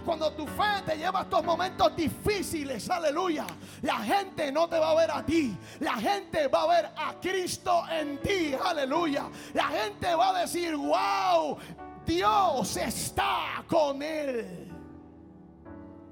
cuando 0.05 0.31
tu 0.33 0.47
fe 0.47 0.83
te 0.85 0.99
lleva 0.99 1.21
a 1.21 1.23
estos 1.23 1.43
momentos 1.43 1.97
difíciles, 1.97 2.91
aleluya, 2.91 3.47
la 3.81 3.97
gente 4.01 4.53
no 4.53 4.69
te 4.69 4.79
va 4.79 4.91
a 4.91 4.95
ver 4.97 5.11
a 5.11 5.25
ti. 5.25 5.57
La 5.79 5.95
gente 5.95 6.47
va 6.49 6.65
a 6.65 6.67
ver 6.67 6.91
a 6.95 7.15
Cristo 7.19 7.85
en 7.91 8.21
ti, 8.21 8.55
aleluya. 8.55 9.31
La 9.55 9.69
gente 9.69 10.15
va 10.15 10.37
a 10.37 10.41
decir, 10.43 10.77
wow, 10.77 11.57
Dios 12.05 12.77
está 12.77 13.65
con 13.67 14.03
él. 14.03 14.70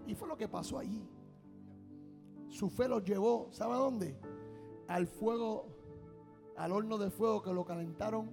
Y 0.09 0.14
fue 0.14 0.26
lo 0.26 0.36
que 0.36 0.48
pasó 0.48 0.78
allí. 0.78 1.06
Su 2.48 2.70
fe 2.70 2.88
los 2.88 3.04
llevó, 3.04 3.48
¿sabe 3.52 3.74
a 3.74 3.76
dónde? 3.76 4.18
Al 4.88 5.06
fuego, 5.06 5.66
al 6.56 6.72
horno 6.72 6.96
de 6.96 7.11
fuego 7.11 7.42
que 7.42 7.52
lo 7.52 7.64
calentaron 7.64 8.30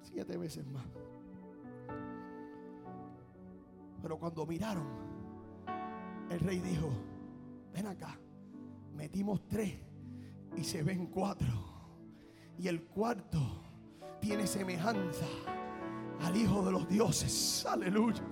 siete 0.00 0.38
veces 0.38 0.66
más. 0.66 0.86
Pero 4.00 4.18
cuando 4.18 4.46
miraron, 4.46 4.86
el 6.30 6.40
rey 6.40 6.60
dijo, 6.60 6.88
ven 7.74 7.88
acá, 7.88 8.18
metimos 8.96 9.46
tres 9.46 9.74
y 10.56 10.64
se 10.64 10.82
ven 10.82 11.06
cuatro. 11.08 11.52
Y 12.58 12.68
el 12.68 12.84
cuarto 12.84 13.38
tiene 14.18 14.46
semejanza 14.46 15.26
al 16.22 16.34
Hijo 16.36 16.64
de 16.64 16.72
los 16.72 16.88
dioses. 16.88 17.66
Aleluya. 17.66 18.22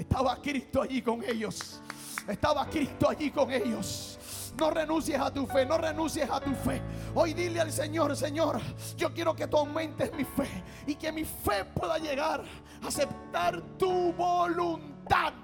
Estaba 0.00 0.40
Cristo 0.40 0.80
allí 0.80 1.02
con 1.02 1.22
ellos. 1.22 1.78
Estaba 2.26 2.66
Cristo 2.70 3.10
allí 3.10 3.30
con 3.30 3.52
ellos. 3.52 4.18
No 4.58 4.70
renuncies 4.70 5.20
a 5.20 5.30
tu 5.30 5.46
fe, 5.46 5.66
no 5.66 5.76
renuncies 5.76 6.28
a 6.30 6.40
tu 6.40 6.54
fe. 6.54 6.80
Hoy 7.14 7.34
dile 7.34 7.60
al 7.60 7.70
Señor, 7.70 8.16
Señor, 8.16 8.58
yo 8.96 9.12
quiero 9.12 9.36
que 9.36 9.46
tú 9.46 9.58
aumentes 9.58 10.10
mi 10.14 10.24
fe 10.24 10.48
y 10.86 10.94
que 10.94 11.12
mi 11.12 11.24
fe 11.24 11.66
pueda 11.66 11.98
llegar 11.98 12.42
a 12.82 12.88
aceptar 12.88 13.60
tu 13.76 14.14
voluntad. 14.14 14.89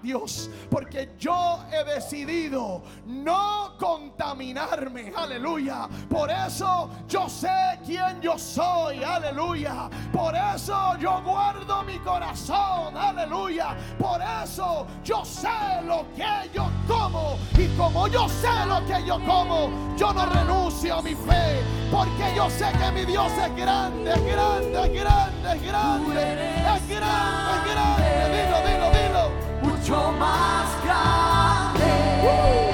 Dios, 0.02 0.48
porque 0.70 1.14
yo 1.18 1.58
he 1.72 1.82
decidido 1.82 2.82
no 3.06 3.76
contaminarme, 3.76 5.12
aleluya. 5.16 5.88
Por 6.08 6.30
eso 6.30 6.88
yo 7.08 7.28
sé 7.28 7.80
quién 7.84 8.20
yo 8.20 8.38
soy, 8.38 9.02
aleluya. 9.02 9.90
Por 10.12 10.34
eso 10.36 10.96
yo 10.98 11.20
guardo 11.24 11.82
mi 11.82 11.98
corazón, 11.98 12.96
aleluya. 12.96 13.76
Por 13.98 14.20
eso 14.22 14.86
yo 15.02 15.24
sé 15.24 15.48
lo 15.84 16.06
que 16.14 16.50
yo 16.54 16.70
como 16.86 17.36
y 17.58 17.66
como 17.76 18.06
yo 18.06 18.28
sé 18.28 18.66
lo 18.66 18.86
que 18.86 19.04
yo 19.04 19.18
como, 19.26 19.96
yo 19.96 20.12
no 20.12 20.26
renuncio 20.26 20.98
a 20.98 21.02
mi 21.02 21.14
fe, 21.16 21.62
porque 21.90 22.32
yo 22.36 22.48
sé 22.48 22.70
que 22.78 22.92
mi 22.92 23.04
Dios 23.04 23.32
es 23.32 23.56
grande, 23.56 24.12
es 24.12 24.24
grande, 24.24 24.82
es 24.84 24.92
grande, 24.92 25.52
es 25.52 25.62
grande, 25.62 26.22
es 26.22 26.88
grande, 26.88 27.56
es 27.56 27.74
grande. 27.74 28.06
Dilo, 28.36 28.58
dilo, 28.68 28.85
mucho 29.88 30.10
más 30.18 30.66
grande, 30.84 32.65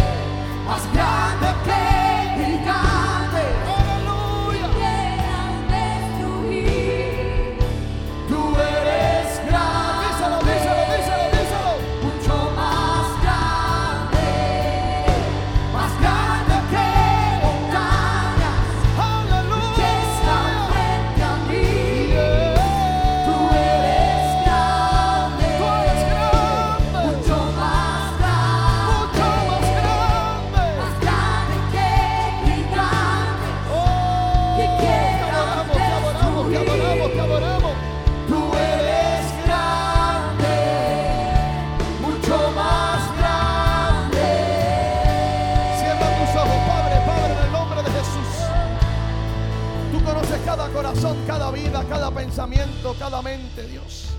desordenadamente, 52.31 53.67
Dios. 53.67 54.11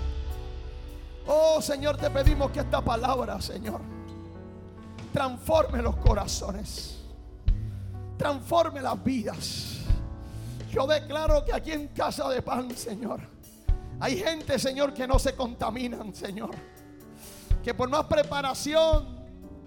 Oh 1.26 1.60
Señor, 1.62 1.96
te 1.96 2.10
pedimos 2.10 2.50
que 2.50 2.60
esta 2.60 2.82
palabra, 2.82 3.40
Señor, 3.40 3.80
transforme 5.12 5.80
los 5.80 5.96
corazones, 5.96 6.98
transforme 8.18 8.82
las 8.82 9.02
vidas. 9.02 9.78
Yo 10.70 10.86
declaro 10.86 11.44
que 11.44 11.54
aquí 11.54 11.72
en 11.72 11.88
Casa 11.88 12.28
de 12.28 12.42
Pan, 12.42 12.76
Señor, 12.76 13.20
hay 14.00 14.18
gente, 14.18 14.58
Señor, 14.58 14.92
que 14.92 15.06
no 15.06 15.18
se 15.18 15.34
contaminan, 15.34 16.14
Señor. 16.14 16.50
Que 17.62 17.72
por 17.72 17.88
más 17.88 18.04
preparación 18.04 19.06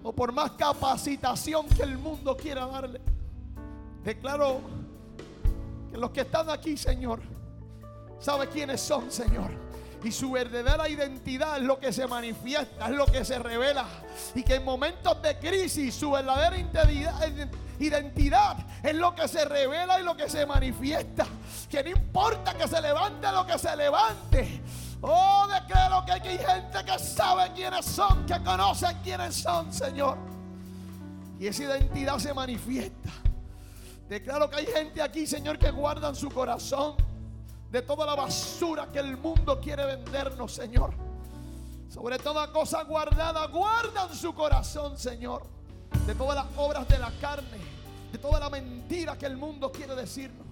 o 0.03 0.13
por 0.13 0.31
más 0.31 0.51
capacitación 0.51 1.67
que 1.69 1.83
el 1.83 1.97
mundo 1.97 2.37
quiera 2.37 2.67
darle, 2.67 3.01
declaro 4.03 4.59
que 5.89 5.97
los 5.97 6.11
que 6.11 6.21
están 6.21 6.49
aquí, 6.49 6.77
Señor, 6.77 7.21
sabe 8.19 8.47
quiénes 8.47 8.81
son, 8.81 9.11
Señor. 9.11 9.67
Y 10.03 10.11
su 10.11 10.31
verdadera 10.31 10.87
identidad 10.87 11.57
es 11.57 11.63
lo 11.63 11.79
que 11.79 11.91
se 11.91 12.07
manifiesta, 12.07 12.85
es 12.87 12.95
lo 12.95 13.05
que 13.07 13.25
se 13.25 13.39
revela. 13.39 13.85
Y 14.35 14.43
que 14.43 14.55
en 14.55 14.65
momentos 14.65 15.21
de 15.21 15.37
crisis 15.37 15.95
su 15.95 16.11
verdadera 16.11 16.57
identidad, 17.79 18.57
es 18.83 18.95
lo 18.95 19.15
que 19.15 19.27
se 19.27 19.43
revela 19.45 19.99
y 19.99 20.03
lo 20.03 20.15
que 20.15 20.29
se 20.29 20.45
manifiesta. 20.45 21.25
Que 21.69 21.83
no 21.83 21.89
importa 21.89 22.55
que 22.55 22.67
se 22.67 22.79
levante 22.79 23.31
lo 23.31 23.45
que 23.45 23.57
se 23.57 23.75
levante. 23.75 24.61
Oh, 25.01 25.47
declaro 25.47 26.05
que 26.05 26.11
hay 26.11 26.37
gente 26.37 26.85
que 26.85 26.99
sabe 26.99 27.51
quiénes 27.53 27.85
son, 27.85 28.25
que 28.25 28.41
conocen 28.43 28.97
quiénes 29.03 29.35
son, 29.35 29.73
Señor. 29.73 30.17
Y 31.39 31.47
esa 31.47 31.63
identidad 31.63 32.17
se 32.19 32.33
manifiesta. 32.33 33.09
Declaro 34.07 34.49
que 34.49 34.57
hay 34.57 34.65
gente 34.67 35.01
aquí, 35.01 35.27
Señor, 35.27 35.59
que 35.59 35.69
guardan 35.69 36.15
su 36.15 36.29
corazón 36.29 36.95
de 37.71 37.81
toda 37.81 38.05
la 38.05 38.15
basura 38.15 38.87
que 38.91 38.99
el 38.99 39.17
mundo 39.17 39.59
quiere 39.59 39.85
vendernos, 39.85 40.53
Señor. 40.53 40.93
Sobre 41.89 42.19
toda 42.19 42.51
cosa 42.51 42.83
guardada, 42.83 43.47
guardan 43.47 44.13
su 44.13 44.33
corazón, 44.33 44.97
Señor. 44.97 45.43
De 46.05 46.15
todas 46.15 46.35
las 46.35 46.45
obras 46.57 46.87
de 46.87 46.99
la 46.99 47.11
carne, 47.19 47.57
de 48.11 48.17
toda 48.17 48.39
la 48.39 48.49
mentira 48.49 49.17
que 49.17 49.25
el 49.25 49.37
mundo 49.37 49.71
quiere 49.71 49.95
decirnos. 49.95 50.45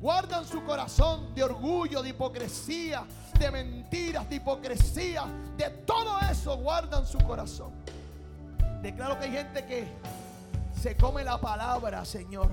Guardan 0.00 0.46
su 0.46 0.62
corazón 0.64 1.34
de 1.34 1.42
orgullo, 1.42 2.02
de 2.02 2.10
hipocresía, 2.10 3.06
de 3.38 3.50
mentiras, 3.50 4.28
de 4.28 4.36
hipocresía. 4.36 5.24
De 5.56 5.70
todo 5.70 6.18
eso 6.30 6.56
guardan 6.58 7.06
su 7.06 7.18
corazón. 7.18 7.72
Declaro 8.82 9.18
que 9.18 9.24
hay 9.24 9.32
gente 9.32 9.64
que 9.64 9.88
se 10.80 10.96
come 10.96 11.24
la 11.24 11.40
palabra, 11.40 12.04
Señor. 12.04 12.50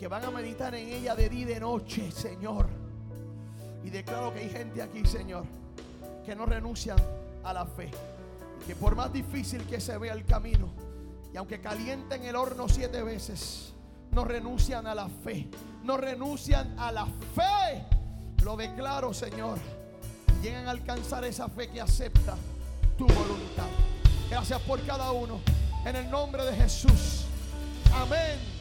Que 0.00 0.08
van 0.08 0.24
a 0.24 0.30
meditar 0.30 0.74
en 0.74 0.88
ella 0.88 1.14
de 1.14 1.28
día 1.28 1.42
y 1.42 1.44
de 1.44 1.60
noche, 1.60 2.10
Señor. 2.10 2.66
Y 3.84 3.90
declaro 3.90 4.32
que 4.32 4.40
hay 4.40 4.48
gente 4.48 4.80
aquí, 4.80 5.04
Señor, 5.04 5.44
que 6.24 6.34
no 6.34 6.46
renuncian 6.46 6.96
a 7.44 7.52
la 7.52 7.66
fe. 7.66 7.90
Que 8.66 8.74
por 8.74 8.96
más 8.96 9.12
difícil 9.12 9.62
que 9.66 9.78
se 9.78 9.98
vea 9.98 10.14
el 10.14 10.24
camino, 10.24 10.70
y 11.34 11.36
aunque 11.36 11.60
calienten 11.60 12.24
el 12.24 12.34
horno 12.34 12.66
siete 12.66 13.02
veces, 13.02 13.74
no 14.12 14.24
renuncian 14.24 14.86
a 14.86 14.94
la 14.94 15.06
fe. 15.06 15.50
No 15.84 15.98
renuncian 15.98 16.78
a 16.78 16.90
la 16.92 17.04
fe. 17.04 17.84
Lo 18.42 18.56
declaro, 18.56 19.12
Señor. 19.12 19.58
Llegan 20.40 20.66
a 20.66 20.70
alcanzar 20.70 21.26
esa 21.26 21.46
fe 21.50 21.68
que 21.68 21.78
acepta 21.78 22.36
tu 22.96 23.06
voluntad. 23.06 23.68
Gracias 24.30 24.62
por 24.62 24.80
cada 24.86 25.12
uno. 25.12 25.40
En 25.84 25.94
el 25.94 26.10
nombre 26.10 26.42
de 26.46 26.56
Jesús. 26.56 27.26
Amén. 27.92 28.59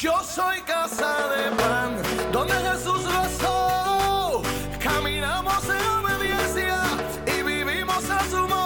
Yo 0.00 0.22
soy 0.24 0.58
casa 0.62 1.28
de 1.28 1.54
pan, 1.54 2.02
donde 2.32 2.54
Jesús 2.54 3.04
rezó. 3.04 4.40
Caminamos 4.82 5.62
en 5.68 5.86
obediencia 5.86 6.78
y 7.26 7.42
vivimos 7.42 8.08
a 8.08 8.24
su 8.30 8.48
mano. 8.48 8.61